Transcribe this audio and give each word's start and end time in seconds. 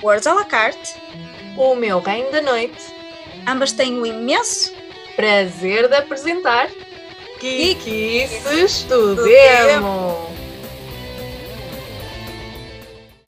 Words 0.00 0.28
à 0.28 0.34
la 0.34 0.44
carte. 0.44 0.94
O 1.56 1.74
meu 1.74 1.98
reino 1.98 2.30
da 2.30 2.40
noite. 2.40 2.78
Ambas 3.48 3.72
têm 3.72 3.98
o 3.98 4.06
imenso 4.06 4.72
prazer 5.16 5.88
de 5.88 5.96
apresentar 5.96 6.68
do 7.40 9.16
do 9.16 9.24
Demo. 9.24 10.28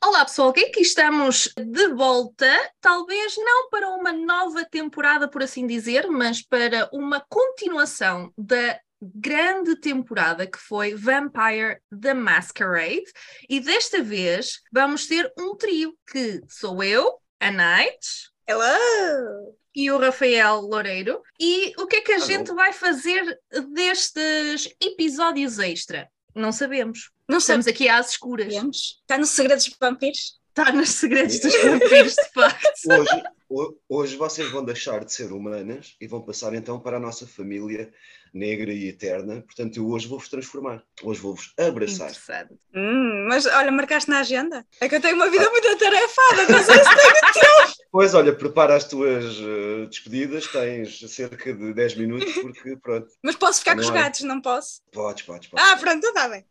Olá 0.01 0.25
pessoal, 0.25 0.53
que 0.53 0.67
aqui 0.67 0.83
estamos 0.83 1.53
de 1.57 1.89
volta, 1.89 2.47
talvez 2.81 3.35
não 3.37 3.69
para 3.69 3.89
uma 3.89 4.13
nova 4.13 4.65
temporada, 4.65 5.27
por 5.27 5.43
assim 5.43 5.67
dizer, 5.67 6.07
mas 6.09 6.41
para 6.41 6.89
uma 6.93 7.21
continuação 7.29 8.33
da 8.39 8.79
grande 9.01 9.77
temporada 9.77 10.47
que 10.47 10.59
foi 10.59 10.95
Vampire 10.95 11.79
the 12.01 12.15
Masquerade. 12.15 13.05
E 13.49 13.61
desta 13.61 14.03
vez 14.03 14.61
vamos 14.73 15.07
ter 15.07 15.33
um 15.39 15.57
trio 15.57 15.97
que 16.11 16.41
sou 16.49 16.83
eu, 16.83 17.19
a 17.39 17.51
Night 17.51 18.07
Hello! 18.47 19.57
e 19.75 19.91
o 19.91 19.99
Rafael 19.99 20.61
Loureiro. 20.61 21.23
E 21.39 21.73
o 21.79 21.87
que 21.87 21.97
é 21.97 22.01
que 22.03 22.13
a 22.13 22.17
Alô. 22.17 22.27
gente 22.27 22.53
vai 22.53 22.73
fazer 22.73 23.39
destes 23.73 24.69
episódios 24.81 25.59
extra? 25.59 26.09
Não 26.35 26.53
sabemos. 26.53 27.11
Não 27.29 27.39
Estamos 27.39 27.67
aqui 27.67 27.89
às 27.89 28.11
escuras. 28.11 28.53
sabemos. 28.53 28.99
Está 29.01 29.17
nos 29.19 29.31
segredos 29.31 29.65
dos 29.65 29.77
vampiros? 29.81 30.40
Está 30.51 30.73
nos 30.73 30.91
segredos 30.91 31.39
dos 31.41 31.55
vampiros, 31.63 32.15
de 32.15 32.33
facto. 32.35 32.69
Hoje, 32.89 33.23
ho- 33.49 33.79
hoje 33.89 34.17
vocês 34.17 34.51
vão 34.51 34.65
deixar 34.65 35.05
de 35.05 35.13
ser 35.13 35.33
humanas 35.33 35.95
e 36.01 36.07
vão 36.09 36.21
passar 36.21 36.53
então 36.55 36.79
para 36.81 36.97
a 36.97 37.01
nossa 37.01 37.27
família 37.27 37.93
negra 38.35 38.73
e 38.73 38.89
eterna. 38.89 39.43
Portanto, 39.43 39.77
eu 39.77 39.89
hoje 39.89 40.09
vou-vos 40.09 40.29
transformar. 40.29 40.83
Hoje 41.03 41.21
vou-vos 41.21 41.53
abraçar. 41.59 42.11
Interessante. 42.11 42.55
Hum, 42.75 43.27
mas 43.29 43.47
olha, 43.47 43.71
marcaste 43.71 44.11
na 44.11 44.19
agenda. 44.21 44.67
É 44.81 44.89
que 44.89 44.97
eu 44.97 45.01
tenho 45.01 45.15
uma 45.17 45.31
vida 45.31 45.49
muito 45.51 45.69
atarefada, 45.69 46.49
não 46.49 46.63
sei 46.65 46.79
se 46.79 46.85
tenho 46.85 47.81
Pois, 47.93 48.15
olha, 48.15 48.33
prepara 48.33 48.77
as 48.77 48.85
tuas 48.85 49.25
eh, 49.25 49.87
despedidas. 49.87 50.47
Tens 50.49 50.99
cerca 51.13 51.53
de 51.55 51.73
10 51.75 51.95
minutos, 51.97 52.33
porque 52.35 52.77
pronto. 52.77 53.09
Mas 53.23 53.35
posso 53.37 53.61
ficar 53.61 53.75
com 53.75 53.81
os 53.81 53.89
Não 53.89 53.97
é. 53.97 54.03
gatos, 54.03 54.21
não 54.23 54.41
posso? 54.41 54.81
Podes, 54.93 55.23
podes, 55.25 55.49
podes. 55.49 55.65
Ah, 55.67 55.77
pronto, 55.77 55.97
então 55.99 56.11
está 56.11 56.29
bem. 56.29 56.45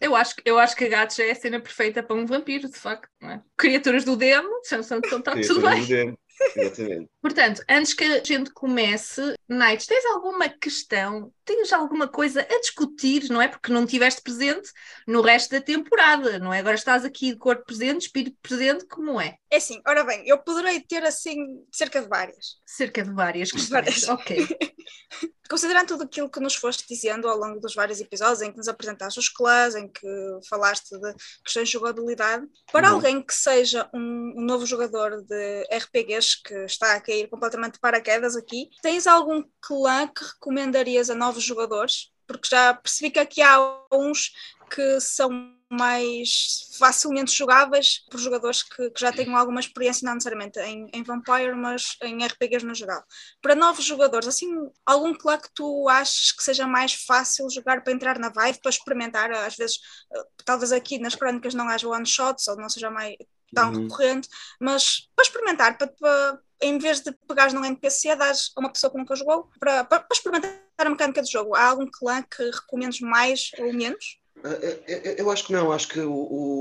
Eu 0.00 0.14
acho, 0.16 0.34
eu 0.44 0.58
acho 0.58 0.76
que 0.76 0.88
gatos 0.88 1.18
é 1.18 1.30
a 1.30 1.34
cena 1.34 1.60
perfeita 1.60 2.02
para 2.02 2.16
um 2.16 2.26
vampiro, 2.26 2.68
de 2.68 2.76
facto. 2.76 3.08
Não 3.20 3.30
é? 3.30 3.42
Criaturas 3.56 4.04
do 4.04 4.16
demo, 4.16 4.48
são, 4.62 4.82
são, 4.82 5.00
são, 5.08 5.22
Queria 5.22 5.46
tudo 5.46 5.60
bem. 5.60 5.80
do 5.80 5.86
demo. 5.86 6.18
Exatamente. 6.56 7.10
Portanto, 7.20 7.62
antes 7.68 7.94
que 7.94 8.04
a 8.04 8.22
gente 8.22 8.52
comece, 8.52 9.34
Nights, 9.48 9.86
tens 9.86 10.04
alguma 10.06 10.48
questão, 10.48 11.32
tens 11.46 11.72
alguma 11.72 12.08
coisa 12.08 12.42
a 12.42 12.60
discutir, 12.60 13.30
não 13.30 13.40
é? 13.40 13.48
Porque 13.48 13.72
não 13.72 13.84
estiveste 13.84 14.20
presente 14.20 14.70
no 15.06 15.22
resto 15.22 15.52
da 15.52 15.60
temporada, 15.60 16.38
não 16.38 16.52
é? 16.52 16.58
Agora 16.58 16.74
estás 16.74 17.04
aqui 17.04 17.32
de 17.32 17.38
corpo 17.38 17.64
presente, 17.64 18.02
espírito 18.02 18.36
presente, 18.42 18.84
como 18.86 19.20
é? 19.20 19.36
É 19.50 19.56
assim, 19.56 19.80
ora 19.86 20.04
bem, 20.04 20.22
eu 20.26 20.38
poderei 20.38 20.80
ter 20.80 21.04
assim 21.04 21.36
cerca 21.72 22.02
de 22.02 22.08
várias. 22.08 22.56
Cerca 22.66 23.02
de 23.02 23.10
várias 23.12 23.50
questões. 23.50 23.70
Várias. 23.70 24.08
Ok. 24.08 24.46
Considerando 25.48 25.86
tudo 25.86 26.02
aquilo 26.02 26.28
que 26.28 26.40
nos 26.40 26.56
foste 26.56 26.84
dizendo 26.88 27.28
ao 27.28 27.38
longo 27.38 27.60
dos 27.60 27.72
vários 27.72 28.00
episódios, 28.00 28.42
em 28.42 28.50
que 28.50 28.56
nos 28.56 28.66
apresentaste 28.66 29.20
os 29.20 29.28
clãs, 29.28 29.76
em 29.76 29.88
que 29.88 30.06
falaste 30.48 30.90
de 30.98 31.14
questões 31.44 31.68
de 31.68 31.72
jogabilidade, 31.74 32.44
para 32.72 32.88
Uhum. 32.88 32.94
alguém 32.96 33.22
que 33.22 33.32
seja 33.32 33.88
um, 33.94 34.34
um 34.36 34.40
novo 34.44 34.66
jogador 34.66 35.22
de 35.22 35.62
RPGs 35.72 36.42
que 36.44 36.54
está 36.64 36.94
a 36.96 37.00
cair 37.00 37.28
completamente 37.28 37.74
de 37.74 37.78
paraquedas 37.80 38.34
aqui, 38.34 38.68
tens 38.82 39.06
algum 39.06 39.44
clã 39.60 40.08
que 40.08 40.24
recomendarias 40.24 41.10
a 41.10 41.14
novos 41.14 41.35
jogadores? 41.44 42.10
Porque 42.26 42.48
já 42.50 42.74
percebi 42.74 43.10
que 43.10 43.18
aqui 43.20 43.40
há 43.42 43.58
uns 43.92 44.32
que 44.68 45.00
são 45.00 45.54
mais 45.70 46.68
facilmente 46.78 47.32
jogáveis 47.32 48.04
por 48.10 48.18
jogadores 48.20 48.62
que, 48.62 48.90
que 48.90 49.00
já 49.00 49.12
tenham 49.12 49.36
alguma 49.36 49.60
experiência, 49.60 50.04
não 50.06 50.14
necessariamente 50.14 50.58
em, 50.60 50.88
em 50.92 51.02
Vampire, 51.02 51.54
mas 51.56 51.96
em 52.02 52.22
RPGs 52.24 52.64
no 52.64 52.74
geral 52.74 53.02
para 53.40 53.54
novos 53.54 53.84
jogadores, 53.84 54.28
assim, 54.28 54.48
algum 54.84 55.14
clã 55.14 55.38
que 55.38 55.48
tu 55.54 55.88
achas 55.88 56.32
que 56.32 56.42
seja 56.42 56.66
mais 56.66 56.92
fácil 56.94 57.48
jogar 57.50 57.82
para 57.82 57.92
entrar 57.92 58.18
na 58.18 58.28
vibe, 58.28 58.60
para 58.60 58.70
experimentar, 58.70 59.30
às 59.32 59.56
vezes, 59.56 59.78
eh, 60.14 60.24
talvez 60.44 60.72
aqui 60.72 60.98
nas 60.98 61.14
crónicas 61.14 61.54
não 61.54 61.68
haja 61.68 61.88
one-shots, 61.88 62.46
ou 62.48 62.56
não 62.56 62.68
seja 62.68 62.90
mais 62.90 63.16
tão 63.54 63.72
Uhum. 63.72 63.82
recorrente, 63.82 64.28
mas 64.60 65.08
para 65.14 65.24
experimentar, 65.24 65.78
para, 65.78 65.86
para- 65.88 66.40
em 66.62 66.78
vez 66.78 67.00
de 67.00 67.12
pegares 67.28 67.52
num 67.52 67.64
NPC, 67.64 68.14
dás 68.16 68.50
a 68.56 68.60
uma 68.60 68.70
pessoa 68.72 68.90
que 68.90 68.98
nunca 68.98 69.14
jogou, 69.16 69.48
para, 69.60 69.84
para, 69.84 70.00
para 70.00 70.16
experimentar 70.16 70.65
a 70.78 70.90
mecânica 70.90 71.22
do 71.22 71.30
jogo. 71.30 71.54
Há 71.54 71.68
algum 71.70 71.86
clã 71.90 72.22
que 72.22 72.42
recomendes 72.50 73.00
mais 73.00 73.50
ou 73.58 73.72
menos? 73.72 74.18
Ah, 74.44 74.48
Eu, 75.16 75.30
acho 75.30 75.46
que 75.46 75.52
não, 75.52 75.72
acho 75.72 75.88
que 75.88 76.00
o, 76.00 76.12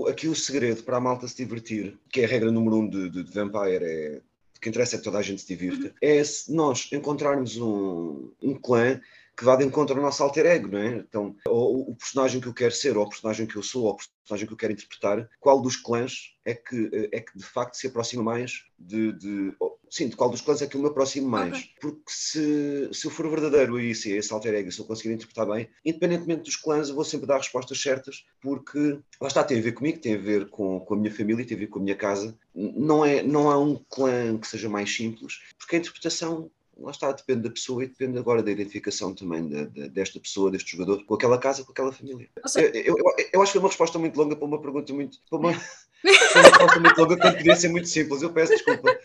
o- 0.04 0.08
aqui 0.08 0.28
o 0.28 0.36
segredo 0.36 0.84
para 0.84 0.98
a 0.98 1.02
malta 1.02 1.28
se 1.28 1.36
divertir, 1.36 1.98
que 2.12 2.22
é 2.22 2.26
a 2.26 2.28
regra 2.28 2.52
número 2.52 2.78
um 2.78 2.90
de, 2.90 3.10
de, 3.10 3.24
de 3.24 3.32
Vampire, 3.32 3.84
é 3.84 4.22
o 4.58 4.60
que 4.62 4.70
interessa 4.70 4.96
é 4.96 4.98
que 4.98 5.04
toda 5.04 5.18
a 5.20 5.22
gente 5.22 5.42
se 5.42 5.48
divirta, 5.48 5.94
é 6.02 6.24
se 6.24 6.52
nós 6.54 6.88
encontrarmos 6.92 7.58
um, 7.58 8.32
um 8.42 8.54
clã 8.56 9.00
que 9.36 9.44
vá 9.44 9.56
de 9.56 9.66
encontro 9.66 9.96
ao 9.96 10.02
nosso 10.02 10.24
alter 10.24 10.46
ego, 10.46 10.70
não 10.70 10.80
é? 10.80 10.98
Então, 10.98 11.36
ou 11.48 11.90
o 11.92 11.96
personagem 11.96 12.40
que 12.40 12.48
eu 12.48 12.54
quero 12.54 12.74
ser, 12.74 12.98
ou 12.98 13.06
o 13.06 13.10
personagem 13.10 13.46
que 13.46 13.56
eu 13.56 13.64
sou, 13.64 13.86
ou 13.86 13.94
o 13.94 13.98
personagem 13.98 14.48
que 14.48 14.54
eu 14.54 14.58
quero 14.58 14.74
interpretar, 14.74 15.30
qual 15.40 15.62
dos 15.62 15.76
clãs 15.76 16.36
é 16.46 16.54
que, 16.54 17.10
é 17.12 17.20
que 17.20 17.38
de 17.38 17.44
facto 17.44 17.76
se 17.76 17.88
aproxima 17.88 18.24
mais 18.24 18.64
de. 18.78 19.12
de 19.14 19.54
sim, 19.90 20.08
de 20.08 20.16
qual 20.16 20.30
dos 20.30 20.42
clãs 20.42 20.62
é 20.62 20.68
que 20.68 20.76
eu 20.76 20.82
me 20.82 20.88
aproximo 20.88 21.28
mais? 21.28 21.64
Porque 21.82 22.04
se, 22.08 22.90
se 22.94 23.08
eu 23.08 23.12
for 23.12 23.30
verdadeiro 23.30 23.76
a 23.76 23.84
isso, 23.84 24.08
e 24.08 24.14
a 24.14 24.18
esse 24.18 24.32
alter 24.32 24.54
ego, 24.54 24.72
se 24.72 24.80
eu 24.80 24.86
conseguir 24.86 25.14
interpretar 25.14 25.46
bem, 25.48 25.70
independentemente 25.84 26.44
dos 26.44 26.56
clãs, 26.56 26.90
eu 26.90 26.96
vou 26.96 27.04
sempre 27.04 27.28
dar 27.28 27.38
respostas 27.38 27.82
certas, 27.82 28.26
porque 28.42 29.00
lá 29.20 29.28
está, 29.28 29.44
tem 29.44 29.60
a 29.60 29.62
ver 29.62 29.74
comigo, 29.74 30.00
tem 30.00 30.16
a 30.16 30.20
ver 30.20 30.50
com, 30.50 30.80
com 30.80 30.94
a 30.94 30.98
minha 30.98 31.14
família, 31.14 31.46
tem 31.46 31.58
a 31.58 31.60
ver 31.60 31.68
com 31.68 31.80
a 31.80 31.84
minha 31.84 31.96
casa. 31.96 32.38
Não, 32.54 33.04
é, 33.06 33.22
não 33.24 33.50
há 33.50 33.58
um 33.58 33.76
clã 33.90 34.38
que 34.38 34.48
seja 34.48 34.70
mais 34.70 34.94
simples, 34.94 35.42
porque 35.58 35.76
a 35.76 35.80
interpretação. 35.80 36.50
Lá 36.78 36.92
está, 36.92 37.12
depende 37.12 37.42
da 37.44 37.50
pessoa 37.50 37.84
e 37.84 37.88
depende 37.88 38.18
agora 38.18 38.44
da 38.44 38.52
identificação 38.52 39.14
também 39.16 39.48
da- 39.48 39.64
da- 39.64 39.88
desta 39.88 40.20
pessoa, 40.20 40.52
deste 40.52 40.72
jogador, 40.74 41.04
com 41.06 41.14
aquela 41.16 41.38
casa, 41.38 41.64
com 41.64 41.72
aquela 41.72 41.92
família. 41.92 42.28
Eu, 42.56 42.96
eu- 42.98 43.16
eu 43.34 43.42
acho 43.42 43.52
que 43.52 43.58
foi 43.58 43.62
uma 43.62 43.70
resposta 43.70 43.98
muito 43.98 44.18
longa 44.18 44.36
para 44.36 44.46
uma 44.46 44.62
pergunta 44.62 44.94
muito. 44.94 45.18
Para 45.30 45.40
uma, 45.40 45.52
para 46.04 46.42
uma 46.42 46.50
resposta 46.50 46.80
muito 46.82 46.98
longa 47.02 47.18
quando 47.18 47.38
podia 47.38 47.56
ser 47.56 47.70
muito 47.70 47.88
simples. 47.88 48.22
Eu 48.22 48.34
peço 48.34 48.52
desculpa. 48.54 48.98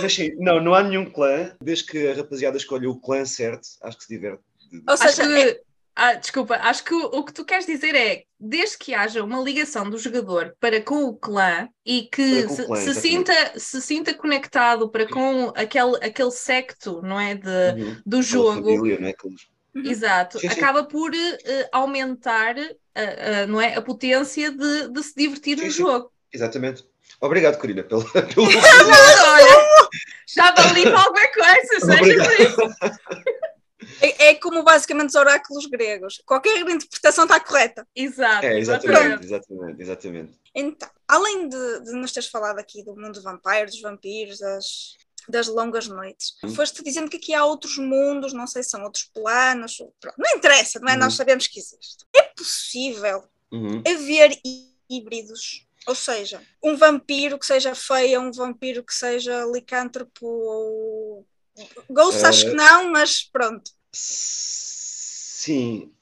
Mas 0.00 0.14
sim, 0.14 0.30
não, 0.38 0.62
não 0.62 0.74
há 0.74 0.82
nenhum 0.82 1.04
clã, 1.10 1.54
desde 1.62 1.84
que 1.84 2.08
a 2.08 2.14
rapaziada 2.14 2.56
escolha 2.56 2.88
o 2.88 2.98
clã 2.98 3.24
certo, 3.26 3.68
acho 3.82 3.98
que 3.98 4.04
se 4.04 4.08
diverte. 4.14 4.42
ou 4.72 4.94
Acho 4.94 5.08
seja, 5.14 5.22
que, 5.28 5.60
ah, 5.96 6.14
desculpa, 6.14 6.56
acho 6.56 6.84
que 6.84 6.94
o, 6.94 7.04
o 7.06 7.24
que 7.24 7.32
tu 7.32 7.44
queres 7.44 7.66
dizer 7.66 7.94
é, 7.94 8.24
desde 8.38 8.76
que 8.78 8.94
haja 8.94 9.22
uma 9.22 9.40
ligação 9.40 9.88
do 9.88 9.98
jogador 9.98 10.54
para 10.58 10.80
com 10.80 11.04
o 11.04 11.16
clã 11.16 11.68
e 11.86 12.08
que 12.10 12.48
se, 12.48 12.66
clã, 12.66 12.76
se 12.76 12.94
sinta, 12.94 13.58
se 13.58 13.80
sinta 13.80 14.12
conectado 14.12 14.88
para 14.90 15.06
com 15.08 15.52
aquele, 15.54 15.96
aquele 16.04 16.30
secto, 16.30 17.00
não 17.02 17.18
é, 17.18 17.34
de, 17.34 17.44
Uhum. 17.48 17.96
do 18.04 18.22
jogo, 18.22 18.74
Família, 18.76 18.98
é? 19.08 19.14
Uhum. 19.76 19.84
exato, 19.84 20.38
Sim, 20.38 20.48
sim. 20.48 20.60
acaba 20.60 20.84
por 20.84 21.12
eh, 21.14 21.68
aumentar 21.72 22.56
ah, 22.58 23.42
ah, 23.42 23.46
não 23.46 23.60
é, 23.60 23.74
a 23.74 23.82
potência 23.82 24.50
de, 24.50 24.88
de 24.88 25.02
se 25.02 25.14
divertir 25.16 25.58
Sim, 25.58 25.64
no 25.66 25.70
sim. 25.72 25.78
jogo. 25.78 26.12
Exatamente. 26.32 26.84
Obrigado, 27.20 27.58
Corina, 27.58 27.82
pelo. 27.82 28.04
pelo... 28.10 28.46
Olha, 28.46 29.88
já 30.26 30.52
vali 30.52 30.82
para 30.90 31.00
alguma 31.00 31.28
coisa, 31.28 31.80
seja 31.80 32.24
por 32.24 32.40
isso. 32.40 32.74
é, 34.24 34.30
é 34.30 34.34
como 34.34 34.62
basicamente 34.62 35.08
os 35.10 35.14
oráculos 35.14 35.66
gregos. 35.66 36.22
Qualquer 36.26 36.58
interpretação 36.60 37.24
está 37.24 37.38
correta. 37.40 37.86
Exato, 37.94 38.46
É, 38.46 38.58
exatamente. 38.58 39.24
exatamente, 39.24 39.24
exatamente, 39.24 39.82
exatamente. 39.82 40.38
Então, 40.54 40.88
além 41.08 41.48
de, 41.48 41.80
de 41.84 41.92
nos 41.92 42.12
teres 42.12 42.28
falado 42.28 42.58
aqui 42.58 42.82
do 42.84 42.96
mundo 42.96 43.20
vampiro, 43.22 43.66
dos 43.66 43.80
vampiros, 43.80 44.38
das, 44.38 44.96
das 45.28 45.46
longas 45.48 45.86
noites, 45.88 46.34
Hum. 46.44 46.54
foste 46.54 46.82
dizendo 46.84 47.10
que 47.10 47.16
aqui 47.16 47.34
há 47.34 47.44
outros 47.44 47.76
mundos, 47.78 48.32
não 48.32 48.46
sei 48.46 48.62
se 48.62 48.70
são 48.70 48.82
outros 48.84 49.04
planos, 49.12 49.76
pronto, 50.00 50.16
não 50.18 50.36
interessa, 50.36 50.78
não 50.80 50.88
é? 50.92 50.96
Hum. 50.96 51.00
Nós 51.00 51.14
sabemos 51.14 51.46
que 51.46 51.58
existe. 51.58 52.04
É 52.14 52.22
possível 52.22 53.24
Uhum. 53.52 53.82
haver 53.86 54.38
hí- 54.44 54.74
híbridos? 54.88 55.66
Ou 55.86 55.94
seja, 55.94 56.40
um 56.62 56.76
vampiro 56.76 57.38
que 57.38 57.44
seja 57.44 57.74
feia, 57.74 58.18
um 58.18 58.32
vampiro 58.32 58.82
que 58.82 58.94
seja 58.94 59.44
licântropo 59.52 60.26
ou. 60.26 61.26
Ghost, 61.90 62.24
Eh, 62.24 62.26
acho 62.26 62.44
que 62.46 62.54
não, 62.54 62.90
mas 62.90 63.22
pronto. 63.22 63.70
Sim, 63.94 65.92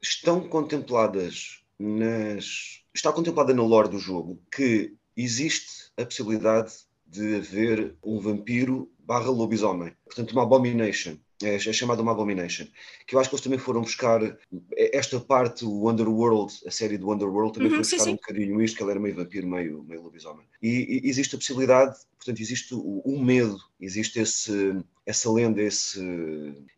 estão 0.00 0.48
contempladas 0.48 1.62
nas. 1.78 2.82
Está 2.94 3.12
contemplada 3.12 3.52
na 3.52 3.62
lore 3.62 3.88
do 3.88 3.98
jogo 3.98 4.40
que 4.50 4.94
existe 5.16 5.90
a 5.96 6.04
possibilidade 6.04 6.72
de 7.06 7.36
haver 7.36 7.96
um 8.02 8.18
vampiro 8.18 8.90
barra 8.98 9.30
lobisomem. 9.30 9.94
Portanto, 10.04 10.32
uma 10.32 10.42
abomination. 10.42 11.16
É, 11.44 11.56
é 11.56 11.72
chamada 11.72 12.02
uma 12.02 12.12
abomination. 12.12 12.66
Que 13.06 13.14
eu 13.14 13.20
acho 13.20 13.28
que 13.28 13.34
eles 13.34 13.44
também 13.44 13.58
foram 13.58 13.82
buscar 13.82 14.20
esta 14.76 15.20
parte, 15.20 15.64
o 15.64 15.90
Underworld, 15.90 16.52
a 16.66 16.70
série 16.70 16.96
do 16.96 17.12
Underworld, 17.12 17.52
também 17.52 17.70
Uhum, 17.70 17.76
foi 17.76 17.84
sim, 17.84 17.96
buscar 17.96 18.04
sim. 18.04 18.12
um 18.12 18.16
bocadinho 18.16 18.62
isto, 18.62 18.76
que 18.76 18.82
ele 18.82 18.90
era 18.90 19.00
meio 19.00 19.14
vampiro, 19.14 19.46
meio, 19.46 19.82
meio 19.84 20.02
lobisomem. 20.02 20.46
E, 20.62 21.00
e 21.04 21.08
existe 21.08 21.34
a 21.34 21.38
possibilidade, 21.38 21.96
portanto, 22.16 22.40
existe 22.40 22.74
o, 22.74 23.02
o 23.04 23.22
medo, 23.22 23.58
existe 23.80 24.18
esse, 24.18 24.82
essa 25.04 25.30
lenda, 25.30 25.60
esse, 25.62 26.00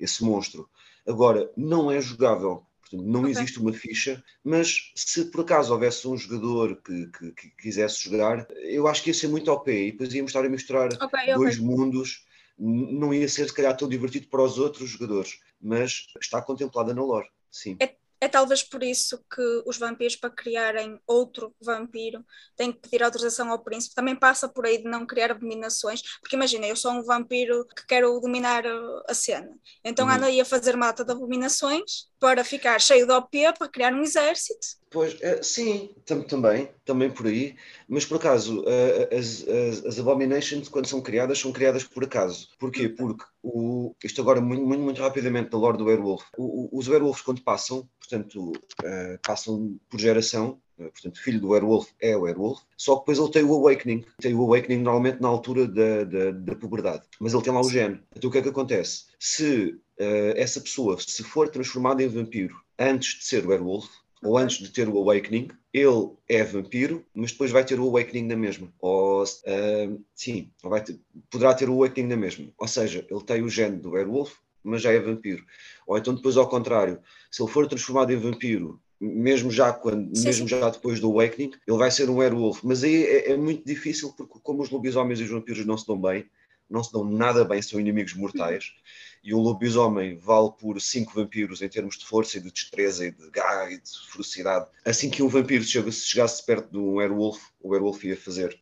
esse 0.01 0.25
monstro. 0.25 0.69
Agora, 1.07 1.51
não 1.57 1.91
é 1.91 2.01
jogável. 2.01 2.65
Portanto, 2.83 3.05
não 3.05 3.21
okay. 3.23 3.33
existe 3.33 3.59
uma 3.59 3.73
ficha, 3.73 4.23
mas 4.45 4.93
se 4.95 5.25
por 5.25 5.41
acaso 5.41 5.73
houvesse 5.73 6.07
um 6.07 6.17
jogador 6.17 6.81
que, 6.83 7.07
que, 7.09 7.33
que, 7.33 7.51
quisesse 7.61 8.09
jogar, 8.09 8.47
eu 8.63 8.87
acho 8.87 9.03
que 9.03 9.11
ia 9.11 9.15
ser 9.15 9.27
muito 9.27 9.51
OP 9.51 9.71
e 9.71 9.91
depois 9.91 10.15
íamos 10.15 10.31
estar 10.31 10.45
a 10.45 10.49
misturar 10.49 10.93
okay, 10.93 11.35
dois 11.35 11.57
okay. 11.57 11.67
mundos. 11.67 12.25
Não 12.59 13.13
ia 13.13 13.29
ser, 13.29 13.49
se 13.49 13.55
calhar, 13.55 13.77
tão 13.77 13.89
divertido 13.89 14.29
para 14.29 14.43
os 14.43 14.59
outros 14.59 14.89
jogadores, 14.89 15.39
mas 15.61 16.07
está 16.21 16.41
contemplada 16.41 16.95
na 16.95 17.03
lore, 17.03 17.29
sim. 17.51 17.77
É 17.81 17.95
é 18.21 18.29
talvez 18.29 18.63
por 18.63 18.83
isso 18.83 19.23
que 19.31 19.63
os 19.67 19.77
vampiros, 19.77 20.17
para 20.17 20.31
criarem 20.31 20.99
outro 21.07 21.55
vampiro, 21.61 22.25
têm 22.57 22.73
que 22.73 22.81
pedir 22.81 23.03
autorização 23.03 23.51
ao 23.51 23.63
príncipe. 23.63 23.95
Também 23.95 24.17
passa 24.17 24.49
por 24.49 24.65
aí 24.65 24.79
de 24.79 24.85
não 24.85 25.07
criar 25.07 25.31
abominações, 25.31 26.03
porque 26.21 26.35
imagina, 26.35 26.67
eu 26.67 26.77
sou 26.77 26.93
um 26.93 27.03
vampiro 27.03 27.67
que 27.67 27.87
quero 27.87 28.19
dominar 28.21 28.65
a 29.07 29.13
cena. 29.13 29.51
Então 29.85 30.07
uhum. 30.07 30.13
ando 30.13 30.25
aí 30.25 30.41
a 30.41 30.45
fazer 30.45 30.77
mata 30.77 31.05
de 31.05 31.13
abominações 31.13 32.07
para 32.19 32.43
ficar 32.43 32.81
cheio 32.81 33.07
de 33.07 33.13
OP, 33.13 33.53
para 33.59 33.69
criar 33.69 33.93
um 33.93 34.03
exército. 34.03 34.67
Pois, 34.91 35.21
é, 35.21 35.43
sim, 35.43 35.91
tam, 36.05 36.23
também, 36.23 36.71
também 36.85 37.11
por 37.11 37.27
aí, 37.27 37.57
mas 37.89 38.05
por 38.05 38.17
acaso, 38.17 38.61
uh, 38.61 39.15
as, 39.15 39.47
as, 39.47 39.85
as, 39.85 39.99
Abominations, 39.99 40.69
quando 40.69 40.87
são 40.87 41.01
criadas, 41.03 41.39
são 41.39 41.53
criadas 41.53 41.83
por 41.83 42.05
acaso. 42.05 42.49
Porquê? 42.59 42.87
Uhum. 42.87 42.95
Porque, 42.95 43.25
o, 43.43 43.95
isto 44.05 44.21
agora 44.21 44.41
muito, 44.41 44.65
muito, 44.65 44.83
muito 44.83 45.03
rapidamente 45.03 45.51
da 45.51 45.59
lore 45.59 45.77
do 45.77 45.87
Werewolf, 45.87 46.25
o, 46.39 46.77
o, 46.77 46.79
os 46.79 46.87
Werewolves 46.87 47.21
quando 47.21 47.43
passam, 47.43 47.89
portanto, 47.99 48.53
uh, 48.53 49.19
passam 49.27 49.77
por 49.91 49.99
geração, 49.99 50.61
uh, 50.79 50.91
portanto, 50.91 51.21
filho 51.21 51.41
do 51.41 51.49
Werewolf 51.49 51.89
é 52.01 52.17
o 52.17 52.23
Werewolf, 52.23 52.63
só 52.77 52.95
que 52.95 53.01
depois 53.01 53.19
ele 53.19 53.33
tem 53.33 53.43
o 53.43 53.55
Awakening, 53.55 54.05
tem 54.21 54.35
o 54.35 54.43
Awakening 54.43 54.83
normalmente 54.83 55.21
na 55.21 55.29
altura 55.29 55.67
da, 55.67 56.05
da, 56.05 56.31
da 56.31 56.55
puberdade, 56.55 57.03
mas 57.19 57.35
ele 57.35 57.43
tem 57.43 57.53
lá 57.53 57.61
o 57.61 57.69
gene. 57.69 58.01
Então 58.15 58.31
o 58.31 58.33
que 58.33 58.39
é 58.39 58.43
que 58.43 58.49
acontece? 58.49 59.07
Se 59.19 59.77
essa 60.37 60.61
pessoa, 60.61 60.99
se 61.01 61.23
for 61.23 61.49
transformada 61.49 62.03
em 62.03 62.09
vampiro 62.09 62.55
antes 62.79 63.19
de 63.19 63.25
ser 63.25 63.47
Werewolf, 63.47 63.89
ou 64.23 64.39
antes 64.39 64.59
de 64.59 64.71
ter 64.71 64.89
o 64.89 64.99
Awakening, 64.99 65.49
ele 65.73 66.11
é 66.29 66.43
vampiro, 66.43 67.05
mas 67.15 67.33
depois 67.33 67.51
vai 67.51 67.65
ter 67.65 67.79
o 67.79 67.85
Awakening 67.85 68.27
na 68.27 68.37
mesma. 68.37 68.73
Ou, 68.81 69.23
uh, 69.23 70.05
sim, 70.15 70.51
vai 70.63 70.83
ter, 70.83 70.99
poderá 71.31 71.55
ter 71.55 71.69
o 71.69 71.75
Awakening 71.75 72.09
na 72.09 72.17
mesma. 72.17 72.47
Ou 72.57 72.67
seja, 72.69 73.07
ele 73.11 73.25
tem 73.25 73.43
o 73.43 73.49
gene 73.49 73.77
do 73.79 73.91
Werewolf, 73.91 74.35
mas 74.65 74.83
já 74.83 74.93
é 74.93 74.99
vampiro. 74.99 75.45
Ou 75.87 75.97
então 75.97 76.15
depois 76.15 76.37
ao 76.37 76.49
contrário, 76.49 76.99
se 77.31 77.43
ele 77.43 77.51
for 77.51 77.69
transformado 77.69 78.13
em 78.13 78.17
vampiro, 78.17 78.81
mesmo 79.01 79.51
já 79.51 79.73
quando, 79.73 80.17
sim, 80.17 80.25
mesmo 80.25 80.49
sim. 80.49 80.59
já 80.59 80.71
depois 80.71 80.99
do 80.99 81.11
Awakening, 81.11 81.53
ele 81.67 81.77
vai 81.77 81.91
ser 81.91 82.09
um 82.09 82.17
werewolf. 82.17 82.61
Mas 82.65 82.83
aí 82.83 83.05
é, 83.05 83.33
é, 83.33 83.37
muito 83.37 83.65
difícil 83.65 84.13
porque 84.17 84.39
como 84.43 84.63
os 84.63 84.71
lobisomens 84.71 85.21
e 85.21 85.25
os 85.25 85.31
vampiros 85.31 85.65
não 85.67 85.77
se 85.77 85.87
dão 85.87 86.01
bem, 86.01 86.27
não 86.69 86.83
se 86.83 86.93
dão 86.93 87.05
nada 87.05 87.45
bem, 87.45 87.63
são 87.63 87.79
inimigos 87.79 88.15
mortais 88.15 88.73
e 89.27 89.35
o 89.35 89.41
lobisomem 89.41 90.17
vale 90.17 90.53
por 90.53 90.81
cinco 90.81 91.13
vampiros 91.13 91.61
em 91.61 91.69
termos 91.69 91.99
de 91.99 92.07
força 92.07 92.39
e 92.39 92.41
de 92.41 92.53
destreza 92.53 93.07
e 93.07 93.11
de 93.11 93.29
garra 93.31 93.73
e 93.73 93.81
de 93.81 93.91
ferocidade. 94.09 94.69
Assim 94.85 95.11
que 95.11 95.23
um 95.23 95.29
vampiro 95.29 95.65
chegasse 95.65 96.47
perto 96.47 96.71
de 96.71 96.79
um 96.79 96.95
werewolf, 96.95 97.41
o 97.61 97.71
werewolf 97.71 98.05
ia 98.05 98.17
fazer 98.17 98.57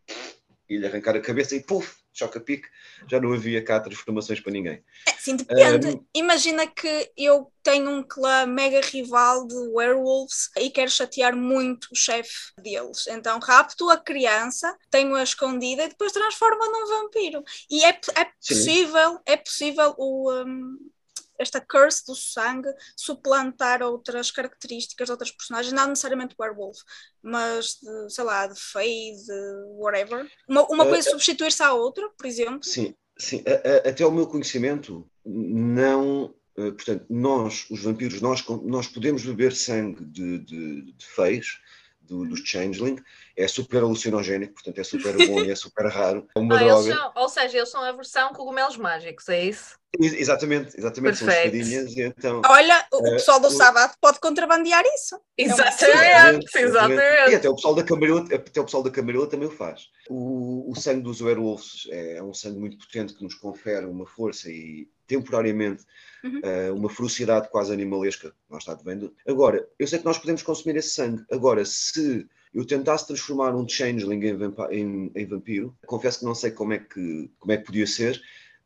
e 0.68 0.78
lhe 0.78 0.86
arrancar 0.86 1.16
a 1.16 1.20
cabeça 1.20 1.54
e 1.54 1.60
puf, 1.60 1.96
choca-pique, 2.14 2.68
já 3.08 3.20
não 3.20 3.32
havia 3.32 3.62
cá 3.62 3.80
transformações 3.80 4.40
para 4.40 4.52
ninguém. 4.52 4.82
É, 5.06 5.12
sim, 5.18 5.36
depende. 5.36 5.88
Um, 5.88 6.06
Imagina 6.14 6.66
que 6.66 7.10
eu 7.16 7.52
tenho 7.62 7.90
um 7.90 8.02
clã 8.02 8.46
mega 8.46 8.80
rival 8.80 9.46
de 9.46 9.56
werewolves 9.74 10.50
e 10.56 10.70
quero 10.70 10.90
chatear 10.90 11.34
muito 11.36 11.88
o 11.92 11.96
chefe 11.96 12.52
deles. 12.58 13.06
Então 13.08 13.38
rapto 13.40 13.90
a 13.90 13.96
criança, 13.96 14.76
tenho-a 14.90 15.22
escondida 15.22 15.84
e 15.84 15.88
depois 15.88 16.12
transformo-a 16.12 16.68
num 16.68 16.86
vampiro. 16.86 17.42
E 17.68 17.84
é, 17.84 17.98
é 18.14 18.24
possível, 18.24 19.12
sim. 19.12 19.22
é 19.26 19.36
possível 19.36 19.94
o. 19.98 20.32
Um, 20.32 20.93
esta 21.38 21.60
curse 21.60 22.04
do 22.06 22.14
sangue 22.14 22.68
suplantar 22.96 23.82
outras 23.82 24.30
características 24.30 25.06
de 25.06 25.12
outras 25.12 25.30
personagens, 25.30 25.72
não 25.72 25.88
necessariamente 25.88 26.34
werewolf, 26.38 26.78
mas 27.22 27.78
de, 27.82 28.12
sei 28.12 28.24
lá, 28.24 28.46
de 28.46 28.58
Fae, 28.58 29.12
de 29.26 29.64
whatever. 29.76 30.30
Uma, 30.48 30.66
uma 30.66 30.84
uh, 30.84 30.88
coisa 30.88 31.08
uh, 31.08 31.12
substituir-se 31.12 31.62
à 31.62 31.72
outra, 31.72 32.08
por 32.16 32.26
exemplo. 32.26 32.64
Sim, 32.64 32.94
sim. 33.18 33.38
Uh, 33.38 33.88
até 33.88 34.06
o 34.06 34.12
meu 34.12 34.26
conhecimento, 34.26 35.08
não. 35.24 36.34
Eh, 36.56 36.70
portanto, 36.70 37.06
nós, 37.10 37.66
os 37.68 37.82
vampiros, 37.82 38.20
nós, 38.20 38.44
nós 38.62 38.86
podemos 38.86 39.24
beber 39.24 39.52
sangue 39.52 40.04
de, 40.04 40.38
de, 40.38 40.82
de 40.92 41.06
feios, 41.06 41.60
do, 42.06 42.26
dos 42.26 42.40
Changeling, 42.40 42.96
é 43.36 43.48
super 43.48 43.82
alucinogénico, 43.82 44.54
portanto 44.54 44.78
é 44.78 44.84
super 44.84 45.14
bom 45.26 45.42
e 45.42 45.50
é 45.50 45.54
super 45.54 45.86
raro. 45.86 46.26
É 46.36 46.38
uma 46.38 46.56
ah, 46.56 46.58
droga. 46.58 46.94
São, 46.94 47.12
ou 47.16 47.28
seja, 47.28 47.58
eles 47.58 47.70
são 47.70 47.82
a 47.82 47.92
versão 47.92 48.32
cogumelos 48.32 48.76
mágicos, 48.76 49.28
é 49.28 49.44
isso? 49.44 49.78
Exatamente, 50.00 50.76
exatamente, 50.76 51.24
Perfeito. 51.24 51.50
são 51.50 51.60
espadinhas 51.60 51.96
então... 51.96 52.42
Olha, 52.46 52.84
o, 52.92 52.98
uh, 52.98 53.12
pessoal 53.12 53.38
do 53.38 53.46
o... 53.46 53.50
Sábado 53.50 53.94
pode 54.00 54.18
contrabandear 54.18 54.82
isso. 54.94 55.20
Exatamente, 55.38 56.58
é 56.58 56.60
exatamente. 56.62 57.30
E 57.30 57.34
até 57.36 57.48
o 57.48 57.54
pessoal 57.54 57.74
da 57.74 57.84
Camarilla, 57.84 58.24
até 58.32 58.60
o 58.60 58.64
pessoal 58.64 58.82
da 58.82 58.90
Camarilla 58.90 59.28
também 59.28 59.46
o 59.46 59.52
faz. 59.52 59.88
O, 60.10 60.70
o 60.70 60.74
sangue 60.74 61.02
dos 61.02 61.20
werewolves 61.20 61.86
é, 61.90 62.16
é 62.16 62.22
um 62.22 62.34
sangue 62.34 62.58
muito 62.58 62.78
potente 62.78 63.14
que 63.14 63.22
nos 63.22 63.34
confere 63.34 63.86
uma 63.86 64.06
força 64.06 64.50
e 64.50 64.88
temporariamente 65.06 65.84
uhum. 66.22 66.40
uh, 66.40 66.74
uma 66.74 66.90
ferocidade 66.90 67.48
quase 67.50 67.72
animalesca. 67.72 68.32
Nós 68.48 68.62
está 68.62 68.74
vendo. 68.74 69.14
Agora, 69.26 69.66
eu 69.78 69.86
sei 69.86 69.98
que 69.98 70.04
nós 70.04 70.18
podemos 70.18 70.42
consumir 70.42 70.76
esse 70.76 70.90
sangue. 70.90 71.24
Agora, 71.30 71.64
se 71.64 72.26
eu 72.54 72.64
tentasse 72.64 73.06
transformar 73.06 73.54
um 73.54 73.68
changeling 73.68 74.24
em, 74.24 74.38
em, 74.70 75.12
em 75.14 75.26
vampiro, 75.26 75.76
confesso 75.86 76.20
que 76.20 76.24
não 76.24 76.34
sei 76.34 76.50
como 76.50 76.72
é 76.72 76.78
que, 76.78 77.30
como 77.38 77.52
é 77.52 77.56
que 77.56 77.64
podia 77.64 77.86
ser. 77.86 78.16